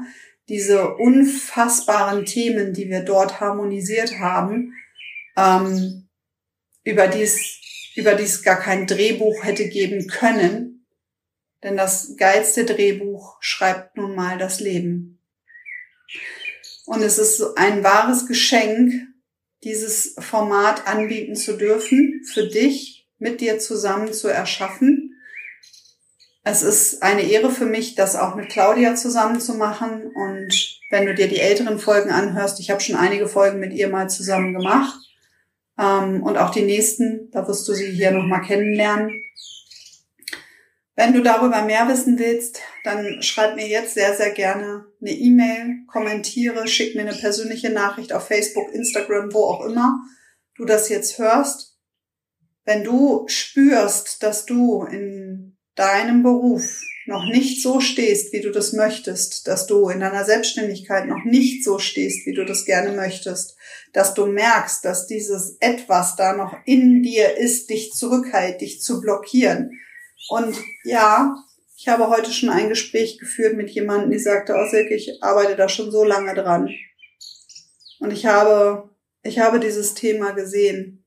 diese 0.48 0.94
unfassbaren 0.94 2.26
Themen, 2.26 2.74
die 2.74 2.88
wir 2.88 3.00
dort 3.00 3.40
harmonisiert 3.40 4.20
haben, 4.20 4.74
ähm, 5.36 6.08
über 6.84 7.08
dies 7.08 7.58
über 7.96 8.14
dies 8.14 8.44
gar 8.44 8.58
kein 8.58 8.88
Drehbuch 8.88 9.44
hätte 9.44 9.68
geben 9.68 10.08
können, 10.08 10.86
denn 11.64 11.76
das 11.76 12.16
geilste 12.16 12.64
Drehbuch 12.64 13.38
schreibt 13.42 13.98
nun 13.98 14.16
mal 14.16 14.38
das 14.38 14.60
Leben. 14.60 15.20
Und 16.86 17.02
es 17.02 17.18
ist 17.18 17.42
ein 17.58 17.84
wahres 17.84 18.28
Geschenk, 18.28 18.94
dieses 19.64 20.16
Format 20.20 20.88
anbieten 20.88 21.36
zu 21.36 21.58
dürfen, 21.58 22.24
für 22.26 22.48
dich 22.48 23.01
mit 23.22 23.40
dir 23.40 23.60
zusammen 23.60 24.12
zu 24.14 24.28
erschaffen. 24.28 25.16
Es 26.44 26.64
ist 26.64 27.04
eine 27.04 27.22
Ehre 27.22 27.52
für 27.52 27.68
mich, 27.68 27.94
das 27.94 28.16
auch 28.16 28.36
mit 28.36 28.50
Claudia 28.50 28.96
zusammen 28.96 29.40
zu 29.40 29.54
machen. 29.54 30.12
Und 30.16 30.80
wenn 30.90 31.06
du 31.06 31.14
dir 31.14 31.28
die 31.28 31.40
älteren 31.40 31.78
Folgen 31.78 32.10
anhörst, 32.10 32.60
ich 32.60 32.72
habe 32.72 32.82
schon 32.82 32.96
einige 32.96 33.28
Folgen 33.28 33.60
mit 33.60 33.74
ihr 33.74 33.90
mal 33.90 34.10
zusammen 34.10 34.54
gemacht. 34.54 34.98
Ähm, 35.78 36.24
und 36.24 36.38
auch 36.38 36.50
die 36.50 36.64
nächsten, 36.64 37.30
da 37.32 37.48
wirst 37.48 37.68
du 37.68 37.74
sie 37.74 37.92
hier 37.92 38.10
nochmal 38.10 38.42
kennenlernen. 38.42 39.22
Wenn 40.96 41.14
du 41.14 41.22
darüber 41.22 41.62
mehr 41.62 41.88
wissen 41.88 42.18
willst, 42.18 42.60
dann 42.84 43.22
schreib 43.22 43.56
mir 43.56 43.68
jetzt 43.68 43.94
sehr, 43.94 44.16
sehr 44.16 44.32
gerne 44.32 44.86
eine 45.00 45.12
E-Mail, 45.12 45.86
kommentiere, 45.88 46.68
schick 46.68 46.96
mir 46.96 47.02
eine 47.02 47.14
persönliche 47.14 47.70
Nachricht 47.70 48.14
auf 48.14 48.28
Facebook, 48.28 48.74
Instagram, 48.74 49.32
wo 49.32 49.46
auch 49.46 49.66
immer 49.66 50.02
du 50.56 50.66
das 50.66 50.90
jetzt 50.90 51.20
hörst 51.20 51.71
wenn 52.66 52.84
du 52.84 53.26
spürst, 53.28 54.24
dass 54.24 54.46
du 54.46 54.84
in 54.84 55.58
deinem 55.76 56.24
Beruf 56.24 56.82
noch 57.08 57.26
nicht 57.26 57.62
so 57.62 57.80
stehst, 57.80 58.32
wie 58.32 58.42
du 58.42 58.52
das 58.52 58.74
möchtest, 58.74 59.48
dass 59.48 59.66
du 59.66 59.90
in 59.90 60.00
deiner 60.00 60.24
Selbstständigkeit 60.24 61.08
noch 61.08 61.24
nicht 61.26 61.64
so 61.64 61.80
stehst, 61.80 62.26
wie 62.28 62.34
du 62.34 62.46
das 62.46 62.66
gerne 62.66 62.92
möchtest, 62.92 63.58
dass 63.92 64.14
du 64.14 64.28
merkst, 64.28 64.86
dass 64.86 65.08
dieses 65.08 65.58
etwas 65.60 66.16
da 66.16 66.34
noch 66.34 66.56
in 66.66 67.02
dir 67.02 67.38
ist, 67.38 67.70
dich 67.70 67.92
zurückhält, 67.94 68.62
dich 68.62 68.82
zu 68.82 69.02
blockieren. 69.02 69.72
Und 70.30 70.56
ja, 70.84 71.36
ich 71.76 71.88
habe 71.88 72.10
heute 72.10 72.32
schon 72.32 72.50
ein 72.50 72.70
Gespräch 72.70 73.18
geführt 73.18 73.58
mit 73.58 73.72
jemandem, 73.72 74.12
die 74.12 74.20
sagte, 74.20 74.54
oh 74.54 74.70
Silke, 74.70 74.94
ich 74.94 75.24
arbeite 75.24 75.56
da 75.56 75.68
schon 75.68 75.92
so 75.92 76.04
lange 76.04 76.36
dran. 76.36 76.70
Und 78.00 78.14
ich 78.14 78.28
habe, 78.28 78.90
ich 79.24 79.40
habe 79.40 79.60
dieses 79.60 79.96
Thema 79.96 80.32
gesehen 80.32 81.01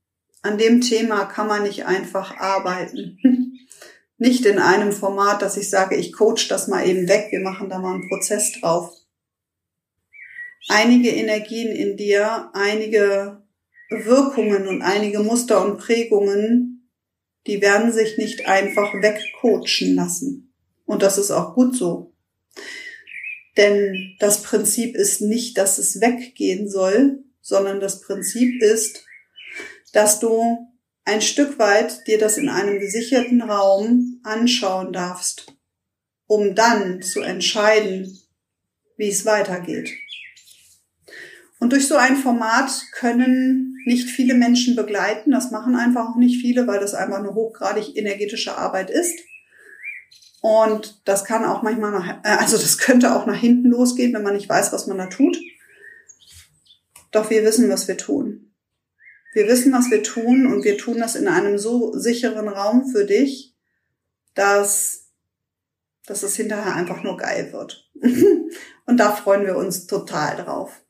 an 0.44 0.58
dem 0.58 0.80
Thema 0.80 1.24
kann 1.24 1.48
man 1.48 1.62
nicht 1.62 1.86
einfach 1.86 2.36
arbeiten, 2.36 3.18
Nicht 4.16 4.46
in 4.46 4.58
einem 4.58 4.92
Format, 4.92 5.42
dass 5.42 5.56
ich 5.56 5.68
sage, 5.68 5.96
ich 5.96 6.12
coach 6.12 6.46
das 6.46 6.68
mal 6.68 6.88
eben 6.88 7.08
weg, 7.08 7.26
wir 7.30 7.40
machen 7.40 7.68
da 7.68 7.80
mal 7.80 7.94
einen 7.94 8.08
Prozess 8.08 8.52
drauf. 8.52 8.92
Einige 10.68 11.10
Energien 11.10 11.74
in 11.74 11.96
dir, 11.96 12.48
einige 12.54 13.42
Wirkungen 13.90 14.68
und 14.68 14.82
einige 14.82 15.18
Muster 15.18 15.64
und 15.64 15.78
Prägungen, 15.78 16.88
die 17.46 17.60
werden 17.60 17.92
sich 17.92 18.16
nicht 18.16 18.46
einfach 18.46 18.94
wegcoachen 18.94 19.94
lassen. 19.96 20.54
Und 20.86 21.02
das 21.02 21.18
ist 21.18 21.32
auch 21.32 21.54
gut 21.54 21.74
so. 21.74 22.14
Denn 23.56 24.16
das 24.20 24.42
Prinzip 24.42 24.94
ist 24.94 25.20
nicht, 25.20 25.58
dass 25.58 25.78
es 25.78 26.00
weggehen 26.00 26.68
soll, 26.70 27.24
sondern 27.40 27.80
das 27.80 28.00
Prinzip 28.00 28.62
ist, 28.62 29.04
dass 29.94 30.20
du 30.20 30.68
ein 31.04 31.22
Stück 31.22 31.58
weit 31.58 32.06
dir 32.06 32.18
das 32.18 32.36
in 32.36 32.48
einem 32.48 32.78
gesicherten 32.78 33.42
Raum 33.42 34.20
anschauen 34.24 34.92
darfst, 34.92 35.54
um 36.26 36.54
dann 36.54 37.00
zu 37.02 37.20
entscheiden, 37.20 38.18
wie 38.96 39.08
es 39.08 39.24
weitergeht. 39.24 39.90
Und 41.60 41.72
durch 41.72 41.86
so 41.86 41.96
ein 41.96 42.16
Format 42.16 42.70
können 42.92 43.76
nicht 43.86 44.10
viele 44.10 44.34
Menschen 44.34 44.76
begleiten. 44.76 45.30
Das 45.30 45.50
machen 45.50 45.76
einfach 45.76 46.10
auch 46.10 46.16
nicht 46.16 46.40
viele, 46.40 46.66
weil 46.66 46.80
das 46.80 46.94
einfach 46.94 47.18
eine 47.18 47.34
hochgradig 47.34 47.96
energetische 47.96 48.56
Arbeit 48.56 48.90
ist. 48.90 49.18
Und 50.40 51.00
das 51.06 51.24
kann 51.24 51.44
auch 51.44 51.62
manchmal 51.62 51.92
nach, 51.92 52.22
äh, 52.22 52.36
also 52.36 52.58
das 52.58 52.76
könnte 52.78 53.14
auch 53.14 53.24
nach 53.24 53.38
hinten 53.38 53.68
losgehen, 53.68 54.12
wenn 54.12 54.22
man 54.22 54.34
nicht 54.34 54.48
weiß, 54.48 54.72
was 54.72 54.86
man 54.86 54.98
da 54.98 55.06
tut. 55.06 55.38
Doch 57.12 57.30
wir 57.30 57.44
wissen, 57.44 57.70
was 57.70 57.88
wir 57.88 57.96
tun. 57.96 58.53
Wir 59.34 59.48
wissen, 59.48 59.72
was 59.72 59.90
wir 59.90 60.04
tun 60.04 60.46
und 60.46 60.64
wir 60.64 60.78
tun 60.78 60.98
das 60.98 61.16
in 61.16 61.26
einem 61.26 61.58
so 61.58 61.92
sicheren 61.92 62.48
Raum 62.48 62.86
für 62.86 63.04
dich, 63.04 63.52
dass, 64.34 65.08
dass 66.06 66.22
es 66.22 66.36
hinterher 66.36 66.76
einfach 66.76 67.02
nur 67.02 67.16
geil 67.16 67.52
wird. 67.52 67.90
und 68.86 68.96
da 68.96 69.10
freuen 69.10 69.44
wir 69.44 69.56
uns 69.56 69.88
total 69.88 70.36
drauf. 70.36 70.80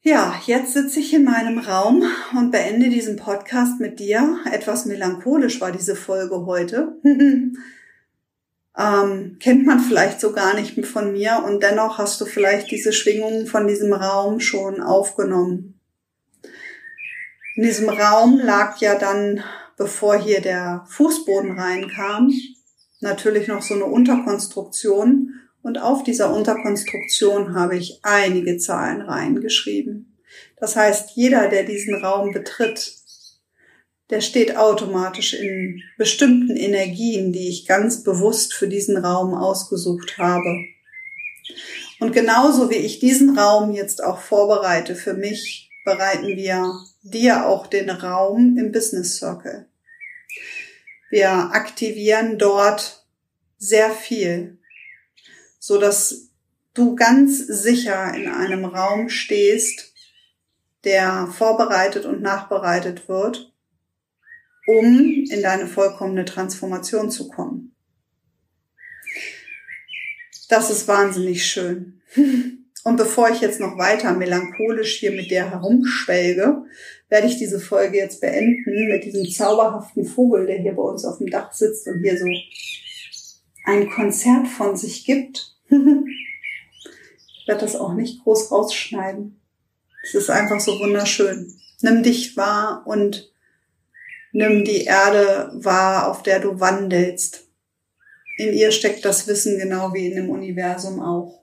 Ja, 0.00 0.40
jetzt 0.46 0.74
sitze 0.74 1.00
ich 1.00 1.12
in 1.12 1.24
meinem 1.24 1.58
Raum 1.58 2.04
und 2.38 2.52
beende 2.52 2.88
diesen 2.88 3.16
Podcast 3.16 3.80
mit 3.80 3.98
dir. 3.98 4.38
Etwas 4.52 4.86
melancholisch 4.86 5.60
war 5.60 5.72
diese 5.72 5.96
Folge 5.96 6.46
heute. 6.46 7.00
ähm, 8.78 9.36
kennt 9.40 9.66
man 9.66 9.80
vielleicht 9.80 10.20
so 10.20 10.30
gar 10.30 10.54
nicht 10.54 10.86
von 10.86 11.10
mir 11.10 11.42
und 11.44 11.64
dennoch 11.64 11.98
hast 11.98 12.20
du 12.20 12.26
vielleicht 12.26 12.70
diese 12.70 12.92
Schwingungen 12.92 13.48
von 13.48 13.66
diesem 13.66 13.92
Raum 13.92 14.38
schon 14.38 14.80
aufgenommen. 14.80 15.75
In 17.56 17.62
diesem 17.62 17.88
Raum 17.88 18.38
lag 18.38 18.76
ja 18.82 18.98
dann, 18.98 19.42
bevor 19.78 20.18
hier 20.18 20.42
der 20.42 20.84
Fußboden 20.90 21.58
reinkam, 21.58 22.30
natürlich 23.00 23.48
noch 23.48 23.62
so 23.62 23.72
eine 23.72 23.86
Unterkonstruktion 23.86 25.32
und 25.62 25.78
auf 25.78 26.04
dieser 26.04 26.34
Unterkonstruktion 26.34 27.54
habe 27.54 27.78
ich 27.78 28.00
einige 28.02 28.58
Zahlen 28.58 29.00
reingeschrieben. 29.00 30.18
Das 30.58 30.76
heißt, 30.76 31.12
jeder, 31.14 31.48
der 31.48 31.64
diesen 31.64 31.94
Raum 31.94 32.34
betritt, 32.34 32.92
der 34.10 34.20
steht 34.20 34.58
automatisch 34.58 35.32
in 35.32 35.80
bestimmten 35.96 36.56
Energien, 36.56 37.32
die 37.32 37.48
ich 37.48 37.66
ganz 37.66 38.04
bewusst 38.04 38.52
für 38.52 38.68
diesen 38.68 38.98
Raum 38.98 39.32
ausgesucht 39.32 40.18
habe. 40.18 40.66
Und 42.00 42.12
genauso 42.12 42.68
wie 42.68 42.74
ich 42.74 42.98
diesen 42.98 43.38
Raum 43.38 43.72
jetzt 43.72 44.04
auch 44.04 44.20
vorbereite 44.20 44.94
für 44.94 45.14
mich, 45.14 45.70
bereiten 45.86 46.36
wir 46.36 46.70
dir 47.10 47.46
auch 47.46 47.66
den 47.66 47.90
Raum 47.90 48.56
im 48.58 48.72
Business 48.72 49.16
Circle. 49.18 49.66
Wir 51.10 51.30
aktivieren 51.52 52.38
dort 52.38 53.06
sehr 53.58 53.90
viel 53.90 54.56
so 55.66 55.78
dass 55.78 56.30
du 56.74 56.94
ganz 56.94 57.38
sicher 57.38 58.14
in 58.14 58.28
einem 58.28 58.64
Raum 58.64 59.08
stehst, 59.08 59.92
der 60.84 61.26
vorbereitet 61.26 62.04
und 62.04 62.22
nachbereitet 62.22 63.08
wird, 63.08 63.52
um 64.68 65.24
in 65.28 65.42
deine 65.42 65.66
vollkommene 65.66 66.24
Transformation 66.24 67.10
zu 67.10 67.26
kommen. 67.26 67.74
Das 70.48 70.70
ist 70.70 70.86
wahnsinnig 70.86 71.44
schön. 71.44 72.00
Und 72.86 72.98
bevor 72.98 73.30
ich 73.30 73.40
jetzt 73.40 73.58
noch 73.58 73.78
weiter 73.78 74.14
melancholisch 74.14 75.00
hier 75.00 75.10
mit 75.10 75.28
dir 75.28 75.50
herumschwelge, 75.50 76.62
werde 77.08 77.26
ich 77.26 77.36
diese 77.36 77.58
Folge 77.58 77.96
jetzt 77.96 78.20
beenden 78.20 78.88
mit 78.88 79.02
diesem 79.02 79.28
zauberhaften 79.28 80.04
Vogel, 80.04 80.46
der 80.46 80.58
hier 80.58 80.74
bei 80.74 80.82
uns 80.82 81.04
auf 81.04 81.18
dem 81.18 81.28
Dach 81.28 81.52
sitzt 81.52 81.88
und 81.88 82.00
hier 82.00 82.16
so 82.16 82.26
ein 83.64 83.90
Konzert 83.90 84.46
von 84.46 84.76
sich 84.76 85.04
gibt 85.04 85.56
ich 87.46 87.48
werde 87.48 87.60
das 87.60 87.76
auch 87.76 87.94
nicht 87.94 88.22
groß 88.22 88.50
rausschneiden. 88.50 89.40
Es 90.04 90.14
ist 90.14 90.30
einfach 90.30 90.60
so 90.60 90.78
wunderschön. 90.78 91.52
Nimm 91.82 92.02
dich 92.02 92.36
wahr 92.36 92.84
und 92.86 93.32
nimm 94.32 94.64
die 94.64 94.84
Erde 94.84 95.50
wahr, 95.54 96.08
auf 96.08 96.22
der 96.22 96.40
du 96.40 96.60
wandelst. 96.60 97.48
In 98.38 98.52
ihr 98.52 98.70
steckt 98.70 99.04
das 99.04 99.26
Wissen 99.26 99.58
genau 99.58 99.92
wie 99.92 100.06
in 100.06 100.16
dem 100.16 100.30
Universum 100.30 101.00
auch. 101.00 101.35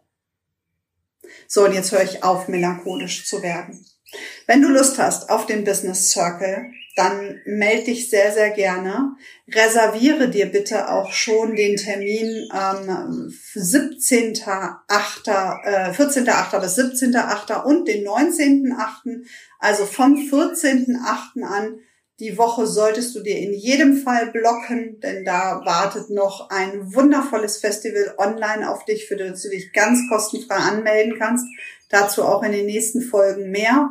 So, 1.54 1.66
und 1.66 1.74
jetzt 1.74 1.92
höre 1.92 2.02
ich 2.02 2.24
auf, 2.24 2.48
melancholisch 2.48 3.28
zu 3.28 3.44
werden. 3.44 3.86
Wenn 4.48 4.64
du 4.64 4.70
Lust 4.70 4.98
hast 4.98 5.30
auf 5.30 5.46
den 5.46 5.64
Business 5.64 6.10
Circle, 6.10 6.72
dann 6.96 7.42
melde 7.46 7.84
dich 7.84 8.10
sehr, 8.10 8.32
sehr 8.32 8.50
gerne. 8.50 9.16
Reserviere 9.48 10.30
dir 10.30 10.48
bitte 10.48 10.90
auch 10.90 11.12
schon 11.12 11.56
den 11.56 11.76
Termin 11.76 12.50
ähm, 12.52 13.32
17.8., 13.54 14.80
äh, 15.64 15.92
14.8. 15.92 16.60
bis 16.60 16.76
17.8. 16.76 17.62
und 17.66 17.88
den 17.88 18.04
19.8., 18.04 19.24
also 19.60 19.86
vom 19.86 20.16
14.8. 20.16 21.44
an. 21.44 21.82
Die 22.24 22.38
Woche 22.38 22.68
solltest 22.68 23.14
du 23.16 23.20
dir 23.20 23.38
in 23.38 23.52
jedem 23.52 23.98
Fall 23.98 24.32
blocken, 24.32 25.02
denn 25.02 25.26
da 25.26 25.62
wartet 25.66 26.10
noch 26.10 26.50
ein 26.52 26.96
wundervolles 26.96 27.58
Festival 27.58 28.16
online 28.18 28.72
auf 28.72 28.86
dich, 28.86 29.08
für 29.08 29.18
das 29.18 29.42
du 29.42 29.50
dich 29.50 29.74
ganz 29.74 30.00
kostenfrei 30.08 30.56
anmelden 30.56 31.20
kannst. 31.20 31.46
Dazu 31.90 32.24
auch 32.24 32.42
in 32.44 32.54
den 32.54 32.66
nächsten 32.66 33.02
Folgen 33.02 33.52
mehr. 33.52 33.90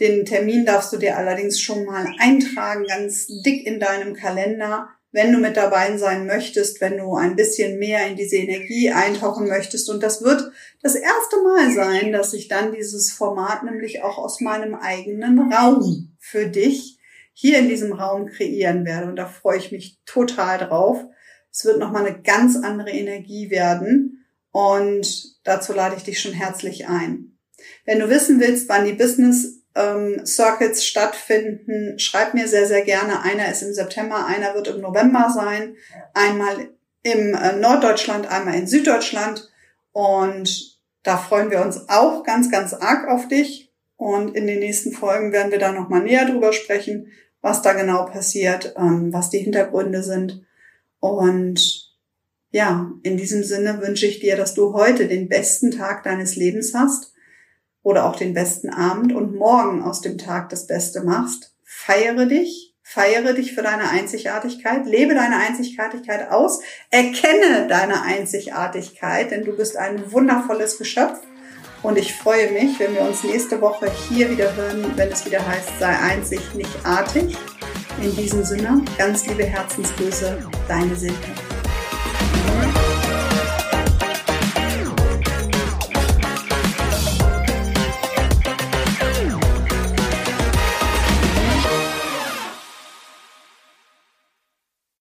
Den 0.00 0.24
Termin 0.24 0.66
darfst 0.66 0.92
du 0.92 0.96
dir 0.96 1.16
allerdings 1.16 1.60
schon 1.60 1.84
mal 1.84 2.12
eintragen, 2.18 2.86
ganz 2.88 3.28
dick 3.44 3.64
in 3.64 3.78
deinem 3.78 4.14
Kalender, 4.14 4.88
wenn 5.12 5.30
du 5.30 5.38
mit 5.38 5.56
dabei 5.56 5.96
sein 5.96 6.26
möchtest, 6.26 6.80
wenn 6.80 6.96
du 6.96 7.14
ein 7.14 7.36
bisschen 7.36 7.78
mehr 7.78 8.04
in 8.08 8.16
diese 8.16 8.38
Energie 8.38 8.90
eintauchen 8.90 9.46
möchtest. 9.46 9.88
Und 9.90 10.02
das 10.02 10.24
wird 10.24 10.50
das 10.82 10.96
erste 10.96 11.36
Mal 11.44 11.72
sein, 11.72 12.10
dass 12.10 12.32
ich 12.32 12.48
dann 12.48 12.72
dieses 12.72 13.12
Format 13.12 13.62
nämlich 13.62 14.02
auch 14.02 14.18
aus 14.18 14.40
meinem 14.40 14.74
eigenen 14.74 15.52
Raum 15.52 16.16
für 16.18 16.46
dich 16.46 16.96
hier 17.32 17.58
in 17.58 17.68
diesem 17.68 17.92
Raum 17.92 18.26
kreieren 18.26 18.84
werde. 18.84 19.08
Und 19.08 19.16
da 19.16 19.26
freue 19.26 19.58
ich 19.58 19.72
mich 19.72 19.98
total 20.04 20.58
drauf. 20.58 21.04
Es 21.52 21.64
wird 21.64 21.78
nochmal 21.78 22.06
eine 22.06 22.20
ganz 22.22 22.56
andere 22.56 22.90
Energie 22.90 23.50
werden. 23.50 24.24
Und 24.52 25.38
dazu 25.44 25.72
lade 25.72 25.96
ich 25.96 26.02
dich 26.02 26.20
schon 26.20 26.32
herzlich 26.32 26.88
ein. 26.88 27.38
Wenn 27.84 27.98
du 27.98 28.08
wissen 28.08 28.40
willst, 28.40 28.68
wann 28.68 28.84
die 28.84 28.92
Business 28.92 29.60
ähm, 29.74 30.24
Circuits 30.24 30.84
stattfinden, 30.84 31.98
schreib 31.98 32.34
mir 32.34 32.48
sehr, 32.48 32.66
sehr 32.66 32.82
gerne. 32.82 33.22
Einer 33.22 33.50
ist 33.50 33.62
im 33.62 33.72
September, 33.72 34.26
einer 34.26 34.54
wird 34.54 34.68
im 34.68 34.80
November 34.80 35.30
sein. 35.34 35.76
Einmal 36.14 36.70
im 37.02 37.34
äh, 37.34 37.56
Norddeutschland, 37.56 38.30
einmal 38.30 38.54
in 38.54 38.66
Süddeutschland. 38.66 39.48
Und 39.92 40.78
da 41.02 41.16
freuen 41.16 41.50
wir 41.50 41.62
uns 41.62 41.88
auch 41.88 42.24
ganz, 42.24 42.50
ganz 42.50 42.74
arg 42.74 43.08
auf 43.08 43.28
dich. 43.28 43.69
Und 44.00 44.34
in 44.34 44.46
den 44.46 44.60
nächsten 44.60 44.92
Folgen 44.92 45.30
werden 45.30 45.52
wir 45.52 45.58
da 45.58 45.72
nochmal 45.72 46.02
näher 46.02 46.24
drüber 46.24 46.54
sprechen, 46.54 47.12
was 47.42 47.60
da 47.60 47.74
genau 47.74 48.06
passiert, 48.06 48.74
ähm, 48.78 49.12
was 49.12 49.28
die 49.28 49.40
Hintergründe 49.40 50.02
sind. 50.02 50.42
Und 51.00 51.92
ja, 52.50 52.90
in 53.02 53.18
diesem 53.18 53.44
Sinne 53.44 53.82
wünsche 53.82 54.06
ich 54.06 54.18
dir, 54.18 54.38
dass 54.38 54.54
du 54.54 54.72
heute 54.72 55.06
den 55.06 55.28
besten 55.28 55.70
Tag 55.70 56.02
deines 56.02 56.34
Lebens 56.34 56.72
hast 56.72 57.12
oder 57.82 58.06
auch 58.06 58.16
den 58.16 58.32
besten 58.32 58.70
Abend 58.70 59.12
und 59.12 59.34
morgen 59.34 59.82
aus 59.82 60.00
dem 60.00 60.16
Tag 60.16 60.48
das 60.48 60.66
Beste 60.66 61.04
machst. 61.04 61.54
Feiere 61.62 62.24
dich, 62.24 62.74
feiere 62.82 63.34
dich 63.34 63.52
für 63.52 63.62
deine 63.62 63.90
Einzigartigkeit, 63.90 64.86
lebe 64.86 65.14
deine 65.14 65.36
Einzigartigkeit 65.36 66.30
aus, 66.30 66.62
erkenne 66.88 67.66
deine 67.68 68.00
Einzigartigkeit, 68.00 69.30
denn 69.30 69.44
du 69.44 69.54
bist 69.54 69.76
ein 69.76 70.10
wundervolles 70.10 70.78
Geschöpf. 70.78 71.20
Und 71.82 71.96
ich 71.96 72.14
freue 72.14 72.52
mich, 72.52 72.78
wenn 72.78 72.94
wir 72.94 73.02
uns 73.02 73.24
nächste 73.24 73.60
Woche 73.60 73.90
hier 74.08 74.30
wieder 74.30 74.54
hören, 74.54 74.92
wenn 74.96 75.08
es 75.08 75.24
wieder 75.24 75.46
heißt, 75.46 75.78
sei 75.78 75.98
einzig, 75.98 76.40
nicht 76.54 76.70
artig. 76.84 77.36
In 78.02 78.14
diesem 78.16 78.44
Sinne, 78.44 78.82
ganz 78.98 79.26
liebe 79.26 79.44
Herzensgrüße, 79.44 80.38
deine 80.68 80.94
Silke. 80.94 81.39